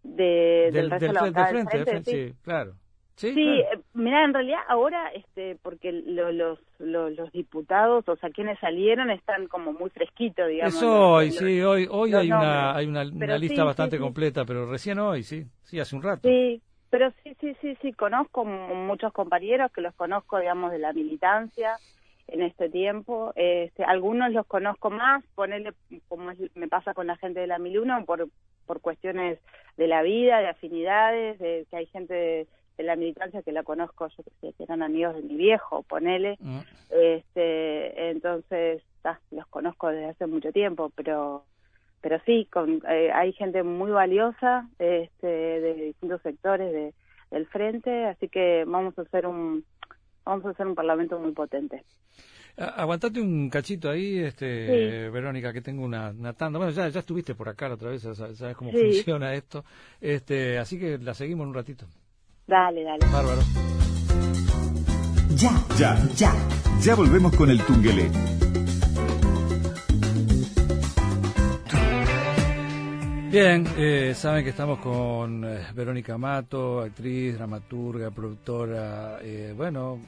De, 0.03 0.69
del, 0.71 0.91
resto 0.91 1.07
de 1.07 1.13
la 1.13 1.21
bancada 1.21 1.47
frente, 1.47 2.03
sí, 2.03 2.35
claro. 2.43 2.75
Sí, 3.19 3.59
eh, 3.59 3.79
mira, 3.93 4.23
en 4.23 4.33
realidad 4.33 4.59
ahora, 4.69 5.11
este, 5.13 5.57
porque 5.61 5.91
los, 5.91 6.33
los, 6.33 7.11
los, 7.11 7.31
diputados, 7.33 8.07
o 8.07 8.15
sea, 8.15 8.29
quienes 8.29 8.57
salieron 8.59 9.09
están 9.09 9.47
como 9.47 9.73
muy 9.73 9.89
fresquitos, 9.89 10.47
digamos. 10.47 10.75
Es 10.75 10.83
hoy, 10.83 11.31
sí, 11.31 11.61
hoy, 11.61 11.85
hoy 11.91 12.13
hay 12.13 12.27
una, 12.27 12.73
hay 12.73 12.87
una, 12.87 13.03
lista 13.03 13.65
bastante 13.65 13.99
completa, 13.99 14.45
pero 14.45 14.71
recién 14.71 14.99
hoy, 14.99 15.23
sí, 15.23 15.45
sí, 15.63 15.81
hace 15.81 15.97
un 15.97 16.01
rato. 16.01 16.29
Sí, 16.29 16.61
pero 16.89 17.11
sí, 17.21 17.35
sí, 17.41 17.57
sí, 17.59 17.77
sí, 17.81 17.91
conozco 17.91 18.45
muchos 18.45 19.11
compañeros 19.11 19.69
que 19.73 19.81
los 19.81 19.93
conozco, 19.95 20.39
digamos, 20.39 20.71
de 20.71 20.79
la 20.79 20.93
militancia 20.93 21.75
en 22.27 22.41
este 22.41 22.69
tiempo. 22.69 23.33
Este, 23.35 23.83
algunos 23.83 24.31
los 24.31 24.45
conozco 24.47 24.91
más, 24.91 25.25
ponerle, 25.35 25.73
como 26.07 26.31
me 26.55 26.67
pasa 26.69 26.93
con 26.93 27.07
la 27.07 27.17
gente 27.17 27.41
de 27.41 27.47
la 27.47 27.59
1001, 27.59 28.05
por, 28.05 28.29
por 28.65 28.79
cuestiones 28.79 29.39
de 29.75 29.87
la 29.87 30.03
vida, 30.03 30.39
de 30.39 30.47
afinidades, 30.47 31.37
de 31.39 31.67
que 31.69 31.75
hay 31.75 31.85
gente... 31.87 32.13
De, 32.13 32.47
de 32.79 32.85
la 32.85 32.95
militancia 32.95 33.41
que 33.41 33.51
la 33.51 33.63
conozco, 33.63 34.07
yo 34.07 34.23
que 34.23 34.31
sé, 34.39 34.53
que 34.53 34.63
eran 34.63 34.81
amigos 34.81 35.13
de 35.13 35.21
mi 35.21 35.35
viejo, 35.35 35.83
ponele, 35.83 36.37
mm. 36.39 36.59
este, 36.89 38.09
entonces 38.09 38.81
los 39.31 39.45
conozco 39.47 39.89
desde 39.89 40.05
hace 40.05 40.27
mucho 40.27 40.53
tiempo, 40.53 40.89
pero 40.95 41.43
pero 41.99 42.17
sí, 42.25 42.47
con, 42.49 42.81
eh, 42.89 43.11
hay 43.13 43.33
gente 43.33 43.63
muy 43.63 43.91
valiosa 43.91 44.69
este, 44.79 45.27
de 45.27 45.73
distintos 45.73 46.21
sectores 46.21 46.71
de, 46.71 46.93
del 47.31 47.45
frente, 47.47 48.05
así 48.05 48.29
que 48.29 48.63
vamos 48.65 48.97
a 48.97 49.01
hacer 49.01 49.27
un 49.27 49.65
vamos 50.23 50.45
a 50.45 50.51
hacer 50.51 50.65
un 50.65 50.75
parlamento 50.75 51.19
muy 51.19 51.33
potente. 51.33 51.83
Aguantate 52.55 53.19
un 53.19 53.49
cachito 53.49 53.89
ahí, 53.89 54.19
este, 54.19 55.09
Verónica, 55.09 55.51
que 55.51 55.61
tengo 55.61 55.83
una, 55.83 56.13
tanda. 56.33 56.59
Bueno, 56.59 56.71
ya, 56.71 56.87
ya 56.87 57.01
estuviste 57.01 57.35
por 57.35 57.49
acá 57.49 57.73
otra 57.73 57.89
vez, 57.89 58.03
sabes, 58.03 58.55
cómo 58.55 58.71
funciona 58.71 59.33
esto. 59.33 59.65
Este, 59.99 60.57
así 60.57 60.79
que 60.79 60.97
la 60.97 61.13
seguimos 61.13 61.45
un 61.45 61.53
ratito. 61.53 61.85
Dale, 62.49 62.83
dale. 62.83 63.05
Bárbaro. 63.11 63.41
Ya, 65.35 65.51
ya, 65.77 65.95
ya. 66.15 66.33
Ya 66.81 66.95
volvemos 66.95 67.35
con 67.35 67.51
el 67.51 67.61
Tungelé. 67.61 68.09
Bien, 73.29 73.67
eh, 73.77 74.13
saben 74.15 74.43
que 74.43 74.49
estamos 74.49 74.79
con 74.79 75.45
eh, 75.45 75.67
Verónica 75.75 76.17
Mato, 76.17 76.79
actriz, 76.81 77.35
dramaturga, 77.35 78.09
productora, 78.09 79.19
eh, 79.21 79.53
bueno, 79.55 79.99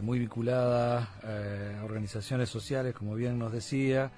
muy 0.00 0.18
vinculada 0.18 1.10
a 1.22 1.84
organizaciones 1.84 2.48
sociales, 2.48 2.94
como 2.94 3.14
bien 3.14 3.38
nos 3.38 3.52
decía. 3.52 4.10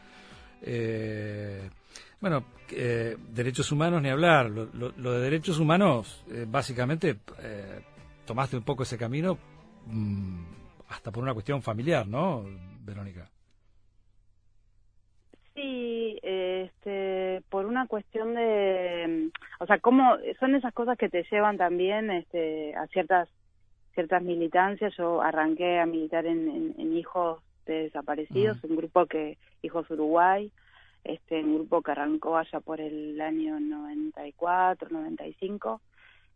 Bueno, 2.21 2.45
eh, 2.73 3.17
derechos 3.31 3.71
humanos 3.71 4.03
ni 4.03 4.09
hablar. 4.09 4.51
Lo, 4.51 4.69
de 5.13 5.21
derechos 5.21 5.59
humanos, 5.59 6.25
eh, 6.31 6.45
básicamente, 6.49 7.17
eh, 7.41 7.81
tomaste 8.27 8.57
un 8.57 8.65
poco 8.65 8.83
ese 8.83 8.99
camino 8.99 9.39
mm, 9.87 10.45
hasta 10.89 11.11
por 11.11 11.23
una 11.23 11.35
cuestión 11.35 11.63
familiar, 11.63 12.07
¿no, 12.07 12.45
Verónica? 12.81 13.29
Sí, 15.55 16.19
este, 16.23 17.43
por 17.49 17.67
una 17.67 17.87
cuestión 17.87 18.35
de, 18.35 19.31
o 19.61 19.67
sea, 19.67 19.79
cómo 19.79 20.17
son 20.39 20.55
esas 20.55 20.75
cosas 20.75 20.99
que 20.99 21.09
te 21.09 21.25
llevan 21.31 21.57
también 21.57 22.11
este, 22.11 22.75
a 22.75 22.87
ciertas 22.89 23.29
ciertas 23.95 24.23
militancias. 24.23 24.95
Yo 24.97 25.23
arranqué 25.23 25.79
a 25.81 25.87
militar 25.87 26.27
en, 26.27 26.75
en, 26.79 26.97
Hijos 26.97 27.43
de 27.73 27.85
Desaparecidos, 27.85 28.63
un 28.65 28.77
grupo 28.77 29.07
que 29.07 29.39
Hijos 29.63 29.91
Uruguay, 29.91 30.51
este 31.05 31.43
un 31.43 31.57
grupo 31.57 31.83
que 31.83 31.93
arrancó 31.93 32.37
allá 32.37 32.61
por 32.61 32.81
el 32.81 33.21
año 33.21 33.61
94, 33.61 34.89
95, 34.91 35.81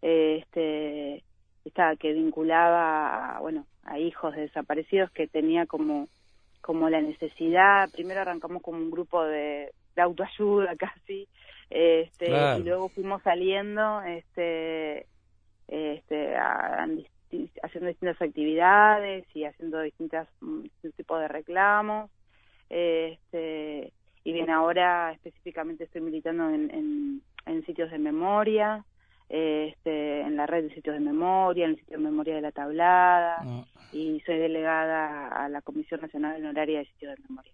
este 0.02 1.24
estaba 1.64 1.96
que 1.96 2.12
vinculaba 2.12 3.36
a, 3.36 3.40
bueno, 3.40 3.66
a 3.84 3.98
hijos 3.98 4.34
de 4.34 4.42
desaparecidos 4.42 5.10
que 5.10 5.26
tenía 5.26 5.66
como 5.66 6.08
como 6.60 6.90
la 6.90 7.00
necesidad, 7.00 7.90
primero 7.90 8.20
arrancamos 8.20 8.62
como 8.62 8.78
un 8.78 8.90
grupo 8.90 9.24
de, 9.24 9.72
autoayuda 9.96 10.76
casi, 10.78 11.28
este 11.68 12.30
y 12.58 12.62
luego 12.62 12.88
fuimos 12.88 13.22
saliendo 13.22 14.02
este 14.02 15.06
este 15.68 16.36
haciendo 17.62 17.88
distintas 17.88 18.20
actividades 18.20 19.24
y 19.34 19.44
haciendo 19.44 19.80
distintas 19.80 20.28
mm, 20.40 20.62
distintos 20.62 20.96
tipos 20.96 21.20
de 21.20 21.28
reclamos 21.28 22.10
este 22.68 23.92
y 24.22 24.32
bien 24.32 24.50
ahora 24.50 25.12
específicamente 25.12 25.84
estoy 25.84 26.02
militando 26.02 26.50
en, 26.50 27.22
en, 27.46 27.66
sitios 27.66 27.90
de 27.90 27.98
memoria 27.98 28.84
este, 29.28 30.20
en 30.20 30.36
la 30.36 30.46
red 30.46 30.64
de 30.64 30.74
sitios 30.74 30.94
de 30.94 31.00
memoria, 31.00 31.64
en 31.64 31.70
el 31.72 31.78
sitio 31.78 31.98
de 31.98 32.04
memoria 32.04 32.34
de 32.34 32.40
la 32.40 32.52
tablada, 32.52 33.36
Ah. 33.38 33.64
y 33.92 34.20
soy 34.26 34.38
delegada 34.38 35.28
a 35.28 35.48
la 35.48 35.62
Comisión 35.62 36.00
Nacional 36.00 36.36
Honoraria 36.40 36.80
de 36.80 36.86
Sitios 36.86 37.16
de 37.16 37.22
Memoria. 37.28 37.52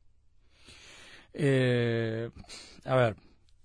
Eh, 1.35 2.30
a 2.87 2.97
ver, 2.97 3.16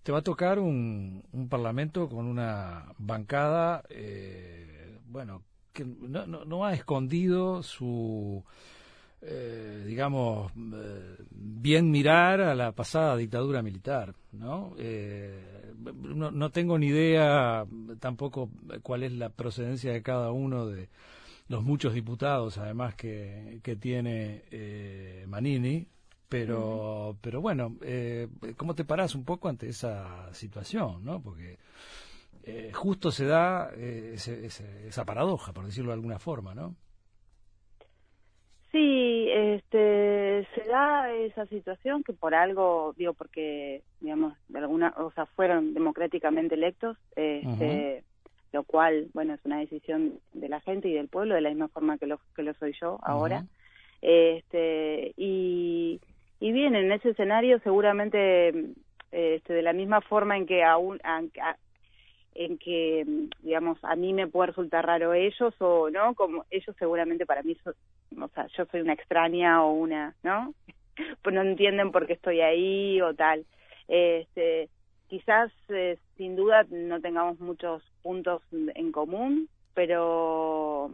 te 0.04 0.12
va 0.12 0.20
a 0.20 0.24
tocar 0.24 0.60
un, 0.60 1.24
un 1.32 1.50
parlamento 1.50 2.10
con 2.10 2.28
una 2.28 2.86
bancada, 2.98 3.84
eh, 3.90 5.00
bueno, 5.06 5.44
que 5.74 5.86
no, 5.86 6.26
no, 6.28 6.46
no 6.46 6.66
ha 6.66 6.74
escondido 6.74 7.64
su, 7.64 8.44
eh, 9.22 9.84
digamos, 9.86 10.52
eh, 10.56 11.16
bien 11.30 11.92
mirar 11.92 12.42
a 12.42 12.56
la 12.56 12.72
pasada 12.72 13.16
dictadura 13.16 13.62
militar, 13.62 14.14
¿no? 14.32 14.74
Eh, 14.78 15.74
no, 16.04 16.32
no 16.32 16.50
tengo 16.52 16.78
ni 16.78 16.88
idea 16.88 17.66
tampoco 18.00 18.50
cuál 18.84 19.04
es 19.04 19.12
la 19.14 19.30
procedencia 19.30 19.92
de 19.92 20.02
cada 20.02 20.32
uno 20.32 20.68
de 20.68 20.90
los 21.48 21.64
muchos 21.64 21.94
diputados, 21.94 22.58
además 22.58 22.96
que, 22.96 23.60
que 23.62 23.76
tiene 23.76 24.44
eh, 24.52 25.26
Manini, 25.28 25.86
pero, 26.30 27.18
pero 27.20 27.42
bueno, 27.42 27.76
eh, 27.82 28.30
¿cómo 28.56 28.74
te 28.74 28.86
parás 28.86 29.16
un 29.16 29.26
poco 29.26 29.50
ante 29.50 29.68
esa 29.68 30.34
situación, 30.34 31.04
no? 31.04 31.22
Porque 31.22 31.58
eh, 32.44 32.72
justo 32.74 33.12
se 33.12 33.26
da 33.26 33.72
eh, 33.76 34.12
ese- 34.16 34.46
ese- 34.46 34.88
esa 34.88 35.06
paradoja, 35.06 35.54
por 35.54 35.66
decirlo 35.66 35.92
de 35.92 35.96
alguna 35.96 36.20
forma, 36.20 36.54
¿no? 36.56 36.76
Sí, 38.72 39.28
este, 39.30 40.48
se 40.56 40.64
da 40.70 41.12
esa 41.14 41.46
situación 41.48 42.04
que 42.04 42.14
por 42.14 42.34
algo, 42.34 42.94
digo, 42.96 43.14
porque, 43.14 43.84
digamos, 44.00 44.34
de 44.48 44.60
alguna, 44.60 44.94
o 44.98 45.12
sea, 45.12 45.26
fueron 45.26 45.74
democráticamente 45.74 46.56
electos, 46.56 46.98
este, 47.18 48.04
lo 48.54 48.64
cual, 48.64 49.10
bueno, 49.14 49.34
es 49.34 49.42
una 49.44 49.60
decisión 49.60 50.20
de 50.34 50.48
la 50.48 50.62
gente 50.62 50.88
y 50.88 50.94
del 50.94 51.10
pueblo, 51.10 51.36
de 51.36 51.42
la 51.42 51.50
misma 51.50 51.68
forma 51.68 51.98
que 51.98 52.06
lo, 52.08 52.22
que 52.34 52.44
lo 52.44 52.54
soy 52.54 52.74
yo 52.80 52.98
ahora. 53.04 53.46
Este, 54.02 55.14
y, 55.18 56.00
y 56.40 56.52
bien, 56.54 56.76
en 56.76 56.92
ese 56.94 57.10
escenario 57.10 57.60
seguramente, 57.60 58.54
este, 59.12 59.54
de 59.54 59.62
la 59.62 59.74
misma 59.74 60.00
forma 60.00 60.38
en 60.38 60.46
que 60.46 60.64
aún, 60.64 61.00
a- 61.04 61.20
a- 61.42 61.58
en 62.34 62.58
que, 62.58 63.06
digamos, 63.40 63.78
a 63.84 63.96
mí 63.96 64.14
me 64.14 64.28
puede 64.28 64.48
resultar 64.48 64.86
raro 64.86 65.14
ellos 65.14 65.54
o 65.60 65.90
no, 65.90 66.16
como 66.16 66.46
ellos 66.50 66.76
seguramente 66.80 67.26
para 67.26 67.44
mí, 67.44 67.56
so- 67.64 67.74
o 68.22 68.28
sea, 68.30 68.48
yo 68.58 68.66
soy 68.66 68.82
una 68.82 68.94
extraña 68.94 69.64
o 69.64 69.72
una, 69.74 70.16
¿no? 70.24 70.54
Pues 71.24 71.34
no 71.36 71.42
entienden 71.42 71.92
por 71.92 72.06
qué 72.08 72.14
estoy 72.14 72.42
ahí 72.42 73.02
o 73.02 73.14
tal. 73.14 73.46
Este, 73.88 74.70
quizás, 75.08 75.52
eh, 75.70 75.98
sin 76.18 76.36
duda, 76.36 76.66
no 76.70 77.02
tengamos 77.02 77.40
muchos 77.40 77.84
puntos 78.04 78.42
en 78.52 78.92
común, 78.92 79.50
pero 79.74 80.92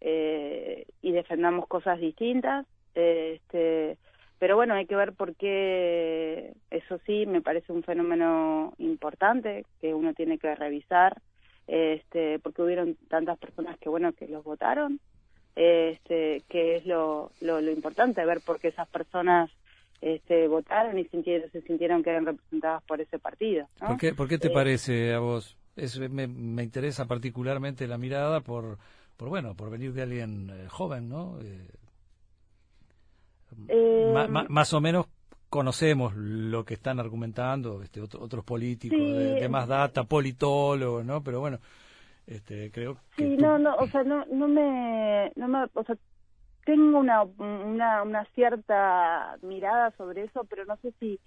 eh, 0.00 0.86
y 1.02 1.12
defendamos 1.12 1.66
cosas 1.68 2.00
distintas. 2.00 2.66
Este, 2.94 3.98
pero 4.38 4.56
bueno, 4.56 4.74
hay 4.74 4.86
que 4.86 4.96
ver 4.96 5.12
por 5.12 5.34
qué, 5.36 6.52
eso 6.70 6.98
sí, 7.06 7.26
me 7.26 7.40
parece 7.40 7.72
un 7.72 7.82
fenómeno 7.82 8.74
importante 8.78 9.64
que 9.80 9.94
uno 9.94 10.12
tiene 10.14 10.38
que 10.38 10.54
revisar, 10.54 11.20
este, 11.66 12.38
porque 12.40 12.62
hubieron 12.62 12.96
tantas 13.08 13.38
personas 13.38 13.78
que, 13.78 13.88
bueno, 13.88 14.12
que 14.12 14.28
los 14.28 14.44
votaron, 14.44 15.00
este, 15.56 16.42
que 16.48 16.76
es 16.76 16.86
lo, 16.86 17.30
lo, 17.40 17.60
lo 17.60 17.70
importante, 17.70 18.24
ver 18.26 18.40
por 18.40 18.58
qué 18.60 18.68
esas 18.68 18.88
personas 18.88 19.50
este, 20.00 20.48
votaron 20.48 20.98
y 20.98 21.04
sintieron, 21.04 21.50
se 21.50 21.62
sintieron 21.62 22.02
que 22.02 22.10
eran 22.10 22.26
representadas 22.26 22.82
por 22.84 23.00
ese 23.00 23.18
partido. 23.18 23.68
¿no? 23.80 23.88
¿Por 23.88 23.96
qué, 23.98 24.14
por 24.14 24.28
qué 24.28 24.38
te 24.38 24.48
Eh, 24.48 24.52
parece 24.52 25.14
a 25.14 25.20
vos? 25.20 25.56
Es, 25.76 25.98
me, 25.98 26.26
me 26.26 26.62
interesa 26.62 27.06
particularmente 27.06 27.86
la 27.86 27.98
mirada 27.98 28.40
por, 28.40 28.78
por 29.16 29.28
bueno, 29.28 29.54
por 29.54 29.70
venir 29.70 29.92
de 29.92 30.02
alguien 30.02 30.50
eh, 30.50 30.66
joven, 30.68 31.08
¿no? 31.08 31.38
Eh, 31.40 31.68
Eh, 33.68 34.26
más 34.48 34.72
o 34.74 34.80
menos 34.80 35.06
conocemos 35.48 36.14
lo 36.16 36.64
que 36.64 36.74
están 36.74 36.98
argumentando 36.98 37.82
este, 37.82 38.00
otro- 38.00 38.20
otros 38.20 38.44
políticos 38.44 38.98
Sí. 38.98 39.12
de, 39.12 39.34
de 39.40 39.48
más 39.48 39.68
data, 39.68 40.04
politólogos, 40.04 41.04
¿no? 41.04 41.22
Pero 41.22 41.40
bueno, 41.40 41.58
este, 42.26 42.70
creo 42.72 42.94
que 43.16 43.28
Sí, 43.28 43.36
tú- 43.36 43.42
no, 43.42 43.58
no, 43.58 43.76
o 43.76 43.86
sea, 43.88 44.02
no, 44.02 44.24
no 44.26 44.48
me, 44.48 45.32
no 45.36 45.46
me, 45.48 45.64
o 45.74 45.84
sea, 45.84 45.96
tengo 46.64 46.98
una, 46.98 47.22
una, 47.22 48.02
una 48.02 48.24
cierta 48.34 49.36
mirada 49.42 49.92
sobre 49.96 50.24
eso, 50.24 50.44
pero 50.48 50.64
no 50.64 50.76
sé 50.78 50.92
si, 50.98 51.20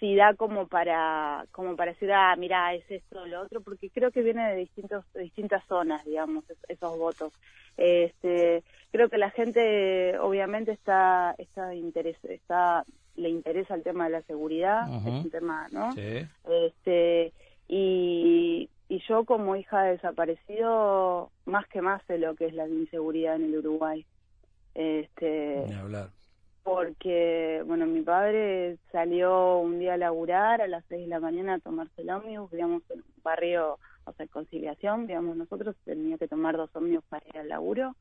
si 0.00 0.14
da 0.14 0.34
como 0.34 0.66
para, 0.68 1.44
como 1.50 1.74
para 1.76 1.92
decir, 1.92 2.12
ah, 2.12 2.34
mira, 2.36 2.72
es 2.74 2.84
esto 2.90 3.22
o 3.22 3.26
lo 3.26 3.40
otro, 3.42 3.60
porque 3.60 3.90
creo 3.90 4.10
que 4.12 4.22
viene 4.22 4.48
de 4.50 4.56
distintos, 4.56 5.04
de 5.12 5.22
distintas 5.22 5.64
zonas, 5.66 6.04
digamos, 6.04 6.48
es- 6.50 6.58
esos 6.68 6.96
votos. 6.98 7.32
Este, 7.76 8.62
creo 8.92 9.08
que 9.08 9.18
la 9.18 9.30
gente, 9.30 10.18
obviamente, 10.18 10.72
está, 10.72 11.34
está 11.38 11.74
interes, 11.74 12.16
está, 12.24 12.84
le 13.16 13.28
interesa 13.28 13.74
el 13.74 13.82
tema 13.82 14.04
de 14.04 14.10
la 14.10 14.22
seguridad, 14.22 14.88
es 15.18 15.24
un 15.24 15.30
tema, 15.30 15.66
¿no? 15.72 15.92
Sí. 15.92 16.26
este 16.48 17.32
y, 17.68 18.70
y 18.88 18.98
yo 19.08 19.24
como 19.24 19.56
hija 19.56 19.82
de 19.82 19.92
desaparecido 19.92 21.30
más 21.44 21.66
que 21.68 21.82
más 21.82 22.02
sé 22.06 22.18
lo 22.18 22.34
que 22.34 22.46
es 22.46 22.54
la 22.54 22.66
inseguridad 22.68 23.36
en 23.36 23.44
el 23.44 23.58
Uruguay 23.58 24.06
este 24.74 25.64
Ni 25.68 25.74
hablar. 25.74 26.10
Porque 26.68 27.62
bueno 27.66 27.86
mi 27.86 28.02
padre 28.02 28.76
salió 28.92 29.58
un 29.58 29.78
día 29.78 29.94
a 29.94 29.96
laburar 29.96 30.60
a 30.62 30.66
las 30.68 30.84
seis 30.88 31.02
de 31.02 31.08
la 31.08 31.20
mañana 31.20 31.54
a 31.54 31.58
tomarse 31.58 32.02
el 32.02 32.10
ómnibus 32.10 32.50
digamos 32.50 32.82
en 32.90 32.98
un 33.00 33.22
barrio 33.22 33.78
o 34.04 34.12
sea 34.12 34.26
conciliación 34.28 35.06
digamos 35.06 35.36
nosotros 35.36 35.76
tenía 35.84 36.16
que 36.18 36.28
tomar 36.28 36.56
dos 36.56 36.70
ómnibus 36.74 37.04
para 37.08 37.26
ir 37.28 37.38
al 37.38 37.48
laburo 37.48 37.94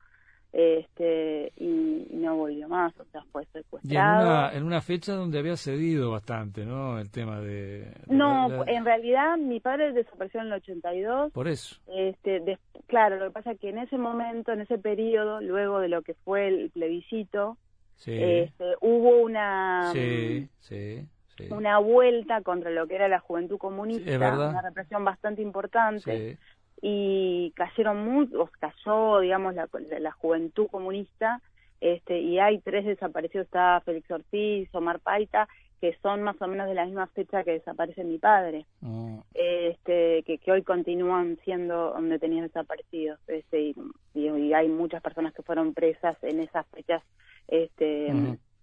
este 0.54 1.52
y, 1.58 2.08
y 2.10 2.16
no 2.16 2.36
volvió 2.38 2.70
más 2.70 2.94
o 3.00 3.06
sea 3.12 3.22
fue 3.32 3.44
Y 3.44 3.46
en 3.46 3.52
secuestrado 3.64 4.26
una, 4.30 4.54
en 4.54 4.64
una 4.64 4.82
fecha 4.82 5.14
donde 5.14 5.40
había 5.40 5.58
cedido 5.58 6.12
bastante, 6.12 6.66
¿no? 6.66 7.00
El 7.00 7.12
tema 7.12 7.42
de... 7.42 7.80
de 7.82 7.94
no 8.08 8.48
la- 8.48 8.58
la- 8.66 8.72
en 8.72 8.86
realidad 8.86 9.38
mi 9.38 9.60
padre 9.60 9.92
desapareció 9.92 10.40
en 10.40 10.48
el 10.48 10.54
82 10.54 11.32
Por 11.34 11.48
eso. 11.50 11.76
Este, 11.88 12.40
des- 12.40 12.60
claro, 12.88 13.18
lo 13.18 13.26
que 13.26 13.32
pasa 13.32 13.52
es 13.52 13.60
que 13.60 13.70
en 13.70 13.80
ese 13.80 13.98
momento, 13.98 14.54
en 14.54 14.62
ese 14.62 14.78
periodo, 14.78 15.42
luego 15.42 15.80
de 15.80 15.90
lo 15.90 16.02
que 16.02 16.14
fue 16.14 16.48
el 16.48 16.70
plebiscito, 16.72 17.58
Sí. 17.98 18.14
este, 18.16 18.64
hubo 18.82 19.18
una 19.22 19.92
sí, 19.92 20.48
sí, 20.60 21.06
sí. 21.36 21.48
una 21.52 21.80
vuelta 21.80 22.42
contra 22.42 22.70
lo 22.72 22.88
que 22.88 22.96
era 22.96 23.08
la 23.08 23.20
juventud 23.20 23.58
comunista, 23.58 24.10
Sí, 24.10 24.16
una 24.16 24.62
represión 24.62 25.04
bastante 25.04 25.42
importante, 25.42 26.38
sí. 26.38 26.38
y 26.82 27.52
cayeron 27.56 28.06
muchos, 28.06 28.50
cayó, 28.60 29.20
digamos, 29.20 29.56
la, 29.56 29.68
la 30.00 30.12
juventud 30.12 30.68
comunista, 30.68 31.42
este, 31.82 32.20
y 32.20 32.40
hay 32.40 32.60
tres 32.60 32.86
desaparecidos, 32.86 33.46
está 33.46 33.82
Félix 33.84 34.10
Ortiz, 34.12 34.70
Omar 34.74 35.00
Paita, 35.00 35.48
que 35.82 35.96
son 36.02 36.24
más 36.24 36.42
o 36.42 36.48
menos 36.48 36.68
de 36.68 36.74
la 36.74 36.86
misma 36.86 37.06
fecha 37.08 37.44
que 37.44 37.52
desaparece 37.52 38.04
mi 38.04 38.18
padre 38.18 38.66
Mm. 38.82 39.20
este, 39.36 40.24
que, 40.24 40.38
que 40.40 40.52
hoy 40.52 40.64
continúan 40.64 41.38
siendo 41.44 41.94
detenidos 42.02 42.52
desaparecidos 42.52 43.20
este, 43.28 43.76
y 44.16 44.54
hay 44.54 44.68
muchas 44.70 45.02
personas 45.04 45.34
que 45.34 45.44
fueron 45.44 45.74
presas 45.76 46.18
en 46.24 46.40
esas 46.40 46.66
fechas 46.68 47.04
este, 47.48 48.14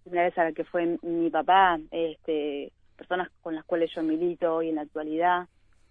similares 0.03 0.37
a 0.37 0.45
la 0.45 0.51
que 0.51 0.63
fue 0.65 0.97
mi 1.01 1.29
papá 1.29 1.79
este, 1.91 2.71
personas 2.95 3.29
con 3.41 3.55
las 3.55 3.65
cuales 3.65 3.91
yo 3.95 4.03
milito 4.03 4.55
hoy 4.55 4.69
en 4.69 4.75
la 4.75 4.81
actualidad 4.81 5.47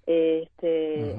este, 0.07 1.16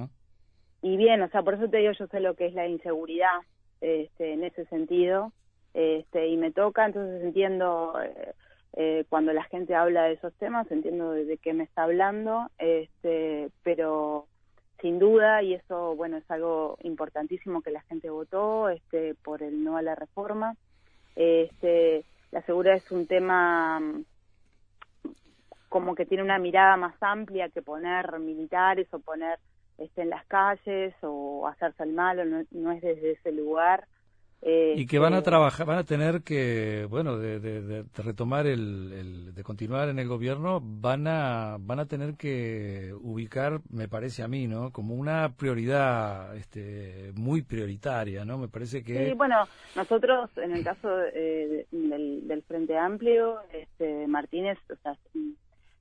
y 0.81 0.97
bien, 0.97 1.21
o 1.21 1.29
sea, 1.29 1.41
por 1.41 1.55
eso 1.55 1.67
te 1.67 1.77
digo, 1.77 1.93
yo 1.93 2.07
sé 2.07 2.19
lo 2.19 2.35
que 2.35 2.47
es 2.47 2.53
la 2.53 2.67
inseguridad 2.67 3.39
este, 3.81 4.33
en 4.33 4.43
ese 4.43 4.65
sentido, 4.65 5.31
este, 5.73 6.27
y 6.27 6.37
me 6.37 6.51
toca, 6.51 6.85
entonces 6.85 7.23
entiendo 7.23 7.99
eh, 8.01 8.33
eh, 8.73 9.05
cuando 9.09 9.33
la 9.33 9.43
gente 9.45 9.73
habla 9.73 10.03
de 10.03 10.13
esos 10.13 10.33
temas, 10.35 10.69
entiendo 10.71 11.11
de, 11.11 11.25
de 11.25 11.37
qué 11.37 11.53
me 11.53 11.63
está 11.63 11.83
hablando, 11.83 12.49
este, 12.59 13.49
pero 13.63 14.27
sin 14.81 14.99
duda, 14.99 15.41
y 15.41 15.55
eso, 15.55 15.95
bueno, 15.95 16.17
es 16.17 16.29
algo 16.29 16.77
importantísimo 16.83 17.61
que 17.61 17.71
la 17.71 17.81
gente 17.83 18.09
votó 18.09 18.69
este, 18.69 19.15
por 19.15 19.41
el 19.41 19.63
no 19.63 19.77
a 19.77 19.81
la 19.81 19.95
reforma, 19.95 20.55
este, 21.15 22.03
la 22.31 22.41
seguridad 22.43 22.75
es 22.75 22.91
un 22.91 23.07
tema 23.07 23.79
mm, 23.79 24.05
como 25.69 25.95
que 25.95 26.05
tiene 26.05 26.23
una 26.23 26.39
mirada 26.39 26.77
más 26.77 26.95
amplia 27.01 27.49
que 27.49 27.61
poner 27.61 28.19
militares 28.19 28.87
o 28.91 28.99
poner 28.99 29.39
este, 29.77 30.03
en 30.03 30.09
las 30.09 30.25
calles 30.25 30.93
o 31.01 31.47
hacerse 31.47 31.83
el 31.83 31.93
malo, 31.93 32.25
no, 32.25 32.43
no 32.51 32.71
es 32.71 32.81
desde 32.81 33.11
ese 33.11 33.31
lugar. 33.31 33.87
Y 34.47 34.85
que 34.85 34.99
van 34.99 35.13
a 35.13 35.17
Este, 35.17 35.29
trabajar, 35.31 35.65
van 35.65 35.79
a 35.79 35.83
tener 35.83 36.21
que, 36.21 36.85
bueno, 36.87 37.17
de, 37.17 37.39
de- 37.39 37.61
de- 37.61 37.83
de 37.83 38.03
retomar 38.03 38.45
el, 38.45 38.91
el- 38.93 39.33
de 39.33 39.43
continuar 39.43 39.89
en 39.89 39.97
el 39.97 40.07
gobierno, 40.07 40.61
van 40.63 41.07
a, 41.07 41.57
van 41.59 41.79
a 41.79 41.85
tener 41.87 42.13
que 42.15 42.93
ubicar, 43.01 43.61
me 43.71 43.87
parece 43.87 44.21
a 44.21 44.27
mí, 44.27 44.45
¿no? 44.47 44.71
Como 44.71 44.93
una 44.93 45.33
prioridad, 45.35 46.35
este, 46.37 47.11
muy 47.15 47.41
prioritaria, 47.41 48.23
¿no? 48.23 48.37
Me 48.37 48.47
parece 48.47 48.83
que. 48.83 49.07
Sí, 49.09 49.13
bueno, 49.13 49.47
nosotros 49.75 50.29
en 50.37 50.51
el 50.51 50.63
caso 50.63 50.89
eh, 51.13 51.65
del, 51.71 52.27
del 52.27 52.43
Frente 52.43 52.77
Amplio, 52.77 53.37
este, 53.51 54.05
Martínez, 54.07 54.59
o 54.71 54.75
sea, 54.83 54.95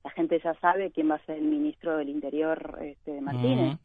la 0.05 0.11
gente 0.11 0.39
ya 0.39 0.53
sabe 0.59 0.91
quién 0.91 1.09
va 1.09 1.15
a 1.15 1.25
ser 1.25 1.37
el 1.37 1.45
ministro 1.45 1.97
del 1.97 2.09
Interior 2.09 2.77
este, 2.83 3.11
de 3.11 3.21
Martínez, 3.21 3.79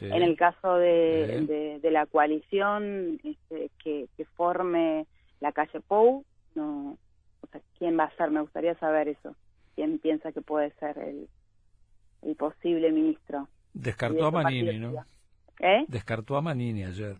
En 0.00 0.22
el 0.24 0.36
caso 0.36 0.74
de, 0.74 1.78
de, 1.80 1.90
la 1.92 2.06
coalición 2.06 3.20
este, 3.22 3.70
que, 3.80 4.08
que 4.16 4.24
forme 4.24 5.06
la 5.38 5.52
calle 5.52 5.80
Pou, 5.80 6.24
no, 6.56 6.98
o 7.40 7.46
sea, 7.52 7.60
quién 7.78 7.96
va 7.96 8.04
a 8.04 8.16
ser, 8.16 8.32
me 8.32 8.40
gustaría 8.40 8.74
saber 8.80 9.06
eso, 9.06 9.36
quién 9.76 10.00
piensa 10.00 10.32
que 10.32 10.42
puede 10.42 10.72
ser 10.80 10.98
el, 10.98 11.28
el 12.22 12.34
posible 12.34 12.90
ministro. 12.90 13.46
Descartó 13.72 14.26
a 14.26 14.30
Manini, 14.32 14.76
¿no? 14.80 15.06
¿Eh? 15.60 15.84
Descartó 15.86 16.36
a 16.36 16.42
Manini 16.42 16.82
ayer. 16.82 17.16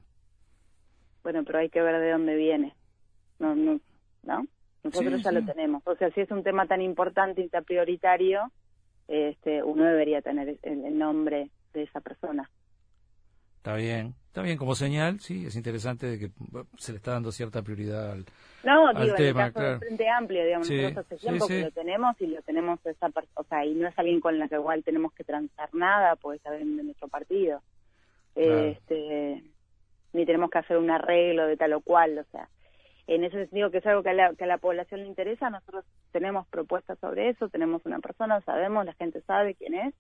Bueno, 1.23 1.45
pero 1.45 1.61
hay 1.61 1.71
que 1.71 1.83
ver 1.83 2.01
de 2.01 2.11
dónde 2.11 2.35
viene. 2.35 2.75
No, 3.39 3.55
no, 3.55 3.79
¿no? 4.25 4.45
Nosotros 4.91 5.23
ya 5.23 5.33
lo 5.33 5.45
tenemos. 5.45 5.83
O 5.87 5.95
sea, 5.97 6.11
si 6.11 6.21
es 6.21 6.31
un 6.31 6.43
tema 6.43 6.67
tan 6.67 6.81
importante 6.81 7.43
y 7.43 7.49
tan 7.49 7.65
prioritario, 7.65 8.51
este, 9.09 9.63
uno 9.63 9.85
debería 9.85 10.21
tener 10.23 10.59
el, 10.63 10.99
nombre 10.99 11.51
de 11.73 11.83
esa 11.83 12.01
persona. 12.01 12.51
Está 13.57 13.75
bien, 13.75 14.15
está 14.29 14.43
bien 14.43 14.57
como 14.57 14.75
señal, 14.75 15.21
sí, 15.21 15.47
es 15.47 15.57
interesante 15.57 16.07
de 16.07 16.19
que 16.19 16.31
se 16.77 16.93
le 16.93 16.99
está 16.99 17.13
dando 17.13 17.33
cierta 17.33 17.63
prioridad 17.63 18.13
al, 18.13 18.25
no, 18.63 18.93
digo, 18.95 19.15
tema. 19.15 19.41
En 19.41 19.47
el 19.47 19.53
caso 19.53 19.79
Frente 19.81 20.09
Amplio, 20.09 20.45
digamos, 20.45 20.71
nosotros 20.71 21.07
hace 21.07 21.17
tiempo 21.17 21.49
que 21.49 21.63
lo 21.63 21.71
tenemos 21.73 22.21
y 22.21 22.27
lo 22.29 22.43
tenemos 22.43 22.87
esa 22.87 23.11
o 23.35 23.45
sea, 23.45 23.67
y 23.67 23.75
no 23.75 23.89
es 23.89 23.99
alguien 23.99 24.21
con 24.21 24.39
la 24.39 24.49
que 24.49 24.55
igual 24.55 24.85
tenemos 24.85 25.13
que 25.13 25.25
transar 25.25 25.69
nada, 25.75 26.17
pues 26.17 26.41
saber 26.43 26.65
de 26.65 26.83
nuestro 26.83 27.09
partido. 27.09 27.61
Este, 28.35 29.43
ni 30.13 30.25
tenemos 30.25 30.51
que 30.51 30.59
hacer 30.59 30.77
un 30.77 30.91
arreglo 30.91 31.47
de 31.47 31.57
tal 31.57 31.73
o 31.73 31.81
cual, 31.81 32.19
o 32.19 32.25
sea, 32.31 32.49
en 33.09 33.25
ese 33.25 33.39
sentido 33.39 33.71
que 33.71 33.79
es 33.79 33.87
algo 33.87 34.03
que 34.03 34.11
a 34.11 34.15
la, 34.15 34.35
que 34.35 34.45
a 34.45 34.47
la 34.47 34.59
población 34.59 35.01
le 35.01 35.07
interesa, 35.07 35.49
nosotros 35.49 35.85
tenemos 36.13 36.47
propuestas 36.49 36.99
sobre 36.99 37.31
eso, 37.31 37.49
tenemos 37.49 37.85
una 37.87 38.01
persona, 38.01 38.43
sabemos, 38.43 38.85
la 38.85 38.93
gente 38.95 39.23
sabe 39.23 39.55
quién 39.55 39.75
es, 39.75 39.95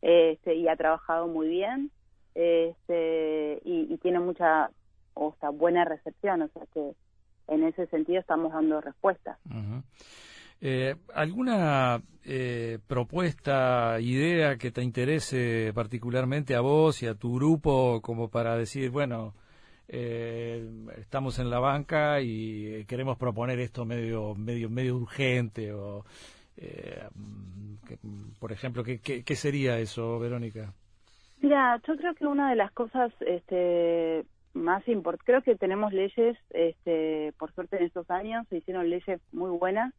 este, 0.00 0.54
y 0.54 0.66
ha 0.66 0.76
trabajado 0.76 1.28
muy 1.28 1.48
bien, 1.48 1.90
este, 2.34 3.60
y, 3.64 3.96
tiene 3.98 4.18
mucha, 4.18 4.70
o 5.12 5.36
sea, 5.40 5.50
buena 5.50 5.84
recepción, 5.84 6.40
o 6.40 6.48
sea 6.48 6.62
que 6.72 6.92
en 7.48 7.64
ese 7.64 7.86
sentido 7.88 8.20
estamos 8.20 8.50
dando 8.50 8.80
respuestas. 8.80 9.38
Eh, 10.62 10.94
¿Alguna 11.12 12.00
eh, 12.24 12.78
propuesta, 12.86 14.00
idea 14.00 14.56
que 14.56 14.70
te 14.70 14.82
interese 14.82 15.70
particularmente 15.74 16.54
a 16.54 16.62
vos 16.62 17.02
y 17.02 17.06
a 17.06 17.14
tu 17.14 17.34
grupo 17.34 18.00
como 18.00 18.30
para 18.30 18.56
decir, 18.56 18.88
bueno, 18.88 19.34
eh, 19.88 20.66
estamos 20.96 21.38
en 21.38 21.50
la 21.50 21.58
banca 21.58 22.20
y 22.20 22.84
queremos 22.86 23.18
proponer 23.18 23.58
esto 23.60 23.84
medio 23.84 24.34
medio 24.34 24.70
medio 24.70 24.96
urgente 24.96 25.72
o 25.72 26.04
eh, 26.56 27.06
por 28.38 28.52
ejemplo 28.52 28.82
¿qué, 28.82 29.00
qué, 29.00 29.36
sería 29.36 29.78
eso 29.78 30.18
Verónica 30.18 30.72
mira 31.40 31.80
yo 31.86 31.96
creo 31.96 32.14
que 32.14 32.26
una 32.26 32.48
de 32.48 32.56
las 32.56 32.72
cosas 32.72 33.12
este 33.20 34.24
más 34.54 34.86
importantes 34.88 35.26
creo 35.26 35.42
que 35.42 35.56
tenemos 35.56 35.92
leyes 35.92 36.38
este 36.50 37.34
por 37.38 37.52
suerte 37.52 37.76
en 37.76 37.84
estos 37.84 38.10
años 38.10 38.46
se 38.48 38.58
hicieron 38.58 38.88
leyes 38.88 39.20
muy 39.32 39.50
buenas 39.50 39.92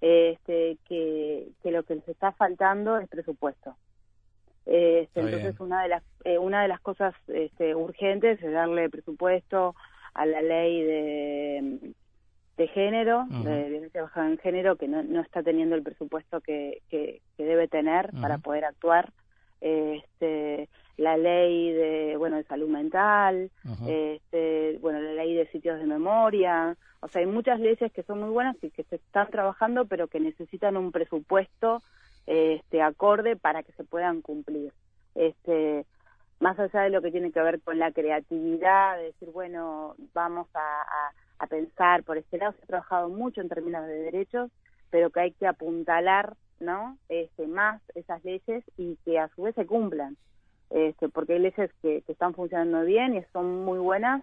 este 0.00 0.78
que, 0.88 1.52
que 1.62 1.70
lo 1.70 1.84
que 1.84 1.94
les 1.94 2.08
está 2.08 2.32
faltando 2.32 2.98
es 2.98 3.08
presupuesto 3.08 3.76
este, 4.66 5.20
entonces 5.20 5.58
una 5.58 5.82
de 5.82 5.88
las 5.88 6.02
eh, 6.24 6.38
una 6.38 6.62
de 6.62 6.68
las 6.68 6.80
cosas 6.80 7.14
este, 7.28 7.74
urgentes 7.74 8.40
es 8.42 8.52
darle 8.52 8.88
presupuesto 8.88 9.74
a 10.14 10.24
la 10.26 10.40
ley 10.40 10.82
de, 10.82 11.94
de 12.56 12.68
género, 12.68 13.26
de 13.28 13.70
violencia 13.70 14.02
basada 14.02 14.28
en 14.28 14.38
género, 14.38 14.76
que 14.76 14.86
no, 14.86 15.02
no 15.02 15.20
está 15.20 15.42
teniendo 15.42 15.74
el 15.74 15.82
presupuesto 15.82 16.40
que, 16.40 16.82
que, 16.90 17.22
debe 17.38 17.66
tener 17.66 18.10
para 18.20 18.38
poder 18.38 18.64
actuar. 18.64 19.10
Este, 19.60 20.68
la 20.96 21.16
ley 21.16 21.72
de 21.72 22.16
bueno 22.16 22.36
de 22.36 22.44
salud 22.44 22.68
mental, 22.68 23.50
este, 23.86 24.78
bueno 24.80 25.00
la 25.00 25.12
ley 25.14 25.34
de 25.34 25.46
sitios 25.48 25.78
de 25.78 25.86
memoria, 25.86 26.76
o 27.00 27.08
sea 27.08 27.20
hay 27.20 27.26
muchas 27.26 27.58
leyes 27.58 27.92
que 27.92 28.02
son 28.02 28.20
muy 28.20 28.30
buenas 28.30 28.56
y 28.62 28.70
que 28.70 28.82
se 28.84 28.96
están 28.96 29.28
trabajando 29.30 29.86
pero 29.86 30.08
que 30.08 30.20
necesitan 30.20 30.76
un 30.76 30.92
presupuesto 30.92 31.82
este, 32.26 32.82
acorde 32.82 33.36
para 33.36 33.62
que 33.62 33.72
se 33.72 33.84
puedan 33.84 34.22
cumplir. 34.22 34.72
Este, 35.14 35.84
más 36.40 36.58
allá 36.58 36.82
de 36.82 36.90
lo 36.90 37.02
que 37.02 37.10
tiene 37.10 37.32
que 37.32 37.40
ver 37.40 37.60
con 37.60 37.78
la 37.78 37.92
creatividad, 37.92 38.96
de 38.98 39.04
decir, 39.04 39.30
bueno, 39.30 39.94
vamos 40.12 40.48
a, 40.54 41.12
pensar 41.50 42.04
por 42.04 42.16
este 42.18 42.38
lado, 42.38 42.52
se 42.52 42.62
ha 42.62 42.66
trabajado 42.66 43.08
mucho 43.08 43.40
en 43.40 43.48
términos 43.48 43.84
de 43.86 43.98
derechos, 43.98 44.50
pero 44.90 45.10
que 45.10 45.20
hay 45.20 45.32
que 45.32 45.48
apuntalar 45.48 46.36
¿no? 46.60 46.98
este, 47.08 47.48
más 47.48 47.82
esas 47.96 48.24
leyes 48.24 48.64
y 48.76 48.96
que 49.04 49.18
a 49.18 49.28
su 49.34 49.42
vez 49.42 49.54
se 49.56 49.66
cumplan. 49.66 50.16
Este, 50.70 51.08
porque 51.08 51.34
hay 51.34 51.40
leyes 51.40 51.70
que, 51.82 52.02
que 52.02 52.12
están 52.12 52.34
funcionando 52.34 52.82
bien 52.84 53.16
y 53.16 53.22
son 53.32 53.64
muy 53.64 53.80
buenas, 53.80 54.22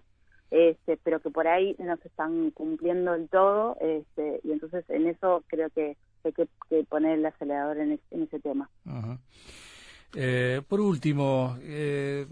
este, 0.50 0.96
pero 1.04 1.20
que 1.20 1.30
por 1.30 1.46
ahí 1.46 1.76
no 1.78 1.96
se 1.98 2.08
están 2.08 2.50
cumpliendo 2.50 3.12
del 3.12 3.28
todo, 3.28 3.76
este, 3.80 4.40
y 4.42 4.52
entonces 4.52 4.88
en 4.88 5.06
eso 5.06 5.44
creo 5.46 5.70
que 5.70 5.96
hay 6.24 6.32
que, 6.32 6.84
poner 6.84 7.18
el 7.18 7.26
acelerador 7.26 7.78
en, 7.78 8.00
ese 8.10 8.40
tema. 8.40 8.68
Eh, 10.14 10.60
por 10.68 10.80
último, 10.80 11.56
eh, 11.62 12.26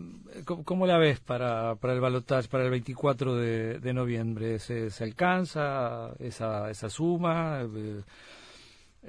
¿cómo, 0.44 0.86
la 0.86 0.98
ves 0.98 1.20
para, 1.20 1.76
para 1.76 1.94
el 1.94 2.00
balotaje, 2.00 2.48
para 2.48 2.64
el 2.64 2.70
24 2.70 3.36
de, 3.36 3.92
noviembre? 3.92 4.58
¿Se, 4.58 4.90
¿Se, 4.90 5.04
alcanza 5.04 6.12
esa, 6.18 6.70
esa 6.70 6.90
suma? 6.90 7.62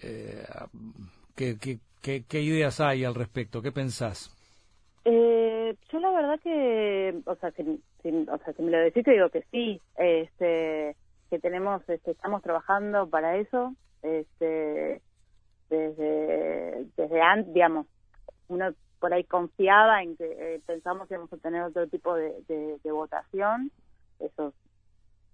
Eh, 0.02 0.46
¿qué, 1.36 1.58
qué, 1.58 2.24
qué, 2.28 2.42
ideas 2.42 2.80
hay 2.80 3.06
al 3.06 3.16
respecto? 3.16 3.62
¿Qué 3.62 3.72
pensás? 3.72 4.36
yo 5.92 6.00
la 6.00 6.12
verdad 6.12 6.40
que, 6.42 7.16
o 7.26 7.36
sea, 7.36 7.52
que, 7.52 7.64
si, 8.04 8.10
o 8.10 8.38
sea, 8.38 8.54
si 8.54 8.62
me 8.62 8.72
lo 8.72 8.80
decís, 8.80 9.04
te 9.04 9.12
digo 9.12 9.30
que 9.30 9.44
sí, 9.52 9.82
este, 9.98 10.96
que 11.30 11.40
tenemos, 11.40 11.88
este, 11.88 12.12
estamos 12.12 12.42
trabajando 12.42 13.08
para 13.08 13.38
eso, 13.38 13.74
este, 14.02 15.02
desde, 15.70 16.86
desde 16.96 17.22
antes, 17.22 17.54
digamos, 17.54 17.88
uno 18.48 18.72
por 19.00 19.14
ahí 19.14 19.24
confiaba 19.24 20.04
en 20.04 20.18
que 20.18 20.26
eh, 20.26 20.62
pensamos 20.66 21.08
que 21.08 21.14
íbamos 21.14 21.32
a 21.32 21.38
tener 21.38 21.64
otro 21.64 21.88
tipo 21.88 22.16
de, 22.16 22.34
de, 22.48 22.92
votación, 22.92 23.72
eso 24.20 24.54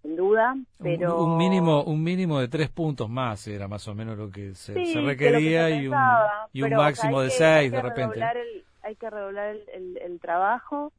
sin 0.01 0.15
duda, 0.15 0.55
pero... 0.77 1.23
Un, 1.23 1.37
mínimo 1.37 1.83
un 1.83 2.03
mínimo 2.03 2.39
de 2.39 2.47
tres 2.47 2.69
puntos 2.69 3.09
más 3.09 3.47
era 3.47 3.67
más 3.67 3.87
o 3.87 3.95
menos 3.95 4.17
lo 4.17 4.29
que 4.29 4.53
se, 4.53 4.73
requería 4.73 5.69
y 5.71 5.87
un, 5.87 5.97
y 6.53 6.61
un 6.61 6.75
máximo 6.75 7.21
de 7.21 7.31
seis 7.31 7.71
de 7.71 7.81
repente. 7.81 8.21
hay 8.83 8.95
que 8.95 9.09
redoblar 9.09 9.55
el, 9.73 9.97
el 9.97 10.19
trabajo, 10.19 10.93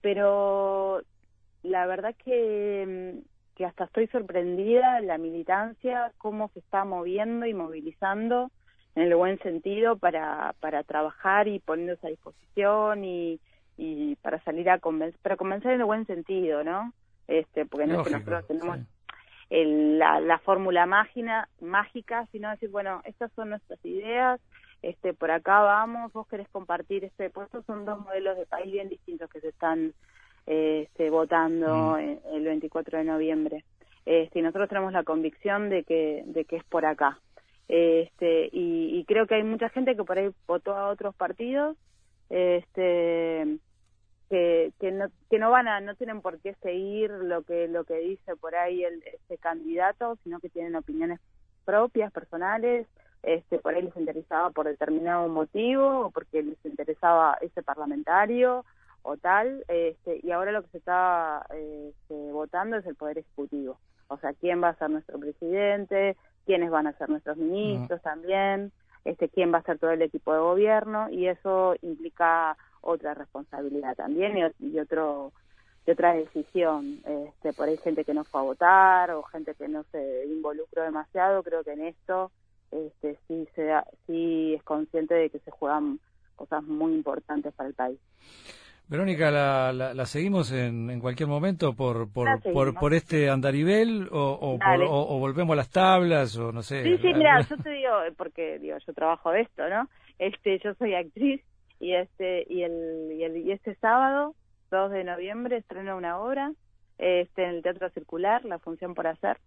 pero 0.00 1.02
la 1.64 1.86
verdad 1.86 2.14
que 2.24 3.16
mm, 3.16 3.33
que 3.54 3.64
hasta 3.64 3.84
estoy 3.84 4.06
sorprendida 4.08 5.00
la 5.00 5.18
militancia, 5.18 6.12
cómo 6.18 6.48
se 6.48 6.60
está 6.60 6.84
moviendo 6.84 7.46
y 7.46 7.54
movilizando 7.54 8.50
en 8.94 9.04
el 9.04 9.16
buen 9.16 9.38
sentido 9.40 9.96
para, 9.96 10.54
para 10.60 10.82
trabajar 10.82 11.48
y 11.48 11.58
poniéndose 11.58 12.06
a 12.06 12.10
disposición 12.10 13.04
y, 13.04 13.40
y 13.76 14.16
para 14.16 14.40
salir 14.42 14.70
a 14.70 14.78
convencer, 14.78 15.20
para 15.22 15.36
convencer 15.36 15.72
en 15.72 15.80
el 15.80 15.86
buen 15.86 16.06
sentido, 16.06 16.62
¿no? 16.64 16.92
Este, 17.26 17.64
porque 17.66 17.86
no 17.86 18.00
es 18.00 18.06
que 18.06 18.12
nosotros 18.12 18.46
tenemos 18.46 18.78
la, 19.50 20.20
la 20.20 20.38
fórmula 20.38 20.86
mágica, 20.86 21.48
mágica, 21.60 22.26
sino 22.32 22.50
decir, 22.50 22.70
bueno, 22.70 23.02
estas 23.04 23.32
son 23.32 23.50
nuestras 23.50 23.84
ideas, 23.84 24.40
este, 24.82 25.14
por 25.14 25.30
acá 25.30 25.60
vamos, 25.60 26.12
vos 26.12 26.26
querés 26.28 26.48
compartir 26.50 27.04
este, 27.04 27.30
pues 27.30 27.46
estos 27.46 27.64
son 27.64 27.84
dos 27.84 28.00
modelos 28.00 28.36
de 28.36 28.46
país 28.46 28.70
bien 28.70 28.88
distintos 28.88 29.30
que 29.30 29.40
se 29.40 29.48
están 29.48 29.94
este, 30.46 31.10
votando 31.10 31.96
mm. 31.96 32.34
el 32.34 32.44
24 32.44 32.98
de 32.98 33.04
noviembre. 33.04 33.64
Este, 34.06 34.38
y 34.38 34.42
nosotros 34.42 34.68
tenemos 34.68 34.92
la 34.92 35.04
convicción 35.04 35.70
de 35.70 35.84
que, 35.84 36.22
de 36.26 36.44
que 36.44 36.56
es 36.56 36.64
por 36.64 36.84
acá. 36.84 37.18
Este, 37.68 38.50
y, 38.52 39.04
creo 39.06 39.26
que 39.26 39.36
hay 39.36 39.42
mucha 39.42 39.70
gente 39.70 39.96
que 39.96 40.04
por 40.04 40.18
ahí 40.18 40.30
votó 40.46 40.76
a 40.76 40.88
otros 40.88 41.14
partidos, 41.14 41.76
este, 42.28 43.58
que, 44.28 44.72
que 44.78 44.92
no, 44.92 45.06
que 45.30 45.38
no 45.38 45.50
van 45.50 45.68
a, 45.68 45.80
no 45.80 45.94
tienen 45.94 46.20
por 46.20 46.38
qué 46.40 46.54
seguir 46.62 47.10
lo 47.10 47.42
que, 47.42 47.68
lo 47.68 47.84
que 47.84 47.98
dice 48.00 48.36
por 48.36 48.54
ahí 48.54 48.84
el, 48.84 49.02
este 49.06 49.38
candidato, 49.38 50.18
sino 50.24 50.40
que 50.40 50.50
tienen 50.50 50.76
opiniones 50.76 51.20
propias, 51.64 52.12
personales, 52.12 52.86
este, 53.22 53.58
por 53.58 53.74
ahí 53.74 53.82
les 53.82 53.96
interesaba 53.96 54.50
por 54.50 54.66
determinado 54.66 55.28
motivo, 55.28 56.06
o 56.06 56.10
porque 56.10 56.42
les 56.42 56.62
interesaba 56.64 57.38
ese 57.40 57.62
parlamentario, 57.62 58.66
o 59.04 59.16
tal, 59.18 59.64
este, 59.68 60.20
y 60.22 60.30
ahora 60.30 60.50
lo 60.50 60.62
que 60.62 60.70
se 60.70 60.78
está 60.78 61.46
este, 61.50 62.32
votando 62.32 62.76
es 62.76 62.86
el 62.86 62.94
Poder 62.94 63.18
Ejecutivo. 63.18 63.78
O 64.08 64.16
sea, 64.18 64.32
quién 64.34 64.62
va 64.62 64.70
a 64.70 64.76
ser 64.76 64.90
nuestro 64.90 65.18
presidente, 65.18 66.16
quiénes 66.46 66.70
van 66.70 66.86
a 66.86 66.96
ser 66.98 67.10
nuestros 67.10 67.36
ministros 67.36 68.00
también, 68.02 68.72
este, 69.04 69.28
quién 69.28 69.52
va 69.52 69.58
a 69.58 69.62
ser 69.62 69.78
todo 69.78 69.90
el 69.90 70.02
equipo 70.02 70.32
de 70.32 70.40
gobierno, 70.40 71.08
y 71.10 71.28
eso 71.28 71.76
implica 71.82 72.56
otra 72.80 73.14
responsabilidad 73.14 73.94
también 73.94 74.38
y, 74.38 74.66
y 74.66 74.78
otro 74.78 75.32
y 75.86 75.90
otra 75.90 76.14
decisión. 76.14 77.00
Este, 77.06 77.52
por 77.52 77.68
ahí 77.68 77.76
gente 77.76 78.04
que 78.04 78.14
no 78.14 78.24
fue 78.24 78.40
a 78.40 78.44
votar 78.44 79.10
o 79.10 79.22
gente 79.24 79.54
que 79.54 79.68
no 79.68 79.84
se 79.92 80.24
involucró 80.26 80.82
demasiado, 80.82 81.42
creo 81.42 81.62
que 81.62 81.72
en 81.72 81.82
esto 81.82 82.30
este, 82.70 83.18
sí, 83.28 83.46
se 83.54 83.64
da, 83.64 83.86
sí 84.06 84.54
es 84.54 84.62
consciente 84.62 85.14
de 85.14 85.28
que 85.30 85.38
se 85.40 85.50
juegan 85.50 86.00
cosas 86.36 86.64
muy 86.64 86.94
importantes 86.94 87.52
para 87.54 87.68
el 87.68 87.74
país. 87.74 88.00
Verónica, 88.88 89.30
¿la, 89.30 89.72
la, 89.72 90.06
seguimos 90.06 90.52
en, 90.52 90.90
en, 90.90 91.00
cualquier 91.00 91.28
momento 91.28 91.74
por 91.74 92.12
por, 92.12 92.42
por, 92.42 92.74
por, 92.74 92.92
este 92.92 93.30
andarivel 93.30 94.08
o, 94.12 94.38
o, 94.40 95.18
volvemos 95.18 95.54
a 95.54 95.56
las 95.56 95.70
tablas 95.70 96.36
o 96.36 96.52
no 96.52 96.62
sé? 96.62 96.82
Sí, 96.82 96.98
sí, 96.98 97.14
mira, 97.14 97.40
yo 97.40 97.56
te 97.56 97.70
digo, 97.70 97.92
porque 98.16 98.58
digo, 98.58 98.76
yo 98.86 98.92
trabajo 98.92 99.30
de 99.30 99.40
esto, 99.40 99.68
¿no? 99.68 99.88
Este, 100.18 100.58
yo 100.62 100.74
soy 100.74 100.94
actriz 100.94 101.40
y 101.80 101.94
este 101.94 102.46
y 102.48 102.62
el 102.62 103.12
y, 103.12 103.24
el, 103.24 103.36
y 103.38 103.52
este 103.52 103.74
sábado, 103.76 104.34
2 104.70 104.90
de 104.90 105.04
noviembre, 105.04 105.56
estreno 105.56 105.96
una 105.96 106.18
obra 106.18 106.52
este 106.98 107.44
en 107.44 107.50
el 107.56 107.62
Teatro 107.62 107.88
Circular, 107.90 108.44
la 108.44 108.58
función 108.58 108.94
por 108.94 109.06
hacer. 109.06 109.38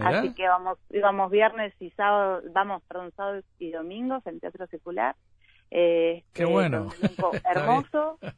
Así 0.00 0.32
que 0.34 0.48
vamos, 0.48 0.78
vamos 1.02 1.30
viernes 1.30 1.74
y 1.78 1.90
sábado, 1.90 2.42
vamos, 2.52 2.82
perdón, 2.84 3.12
sábado 3.14 3.42
y 3.58 3.70
domingos 3.70 4.26
en 4.26 4.34
el 4.34 4.40
Teatro 4.40 4.66
Circular. 4.66 5.16
Eh, 5.74 6.22
Qué 6.34 6.44
bueno. 6.44 6.82
Un 6.82 6.92
elenco 7.02 7.30
hermoso. 7.50 8.18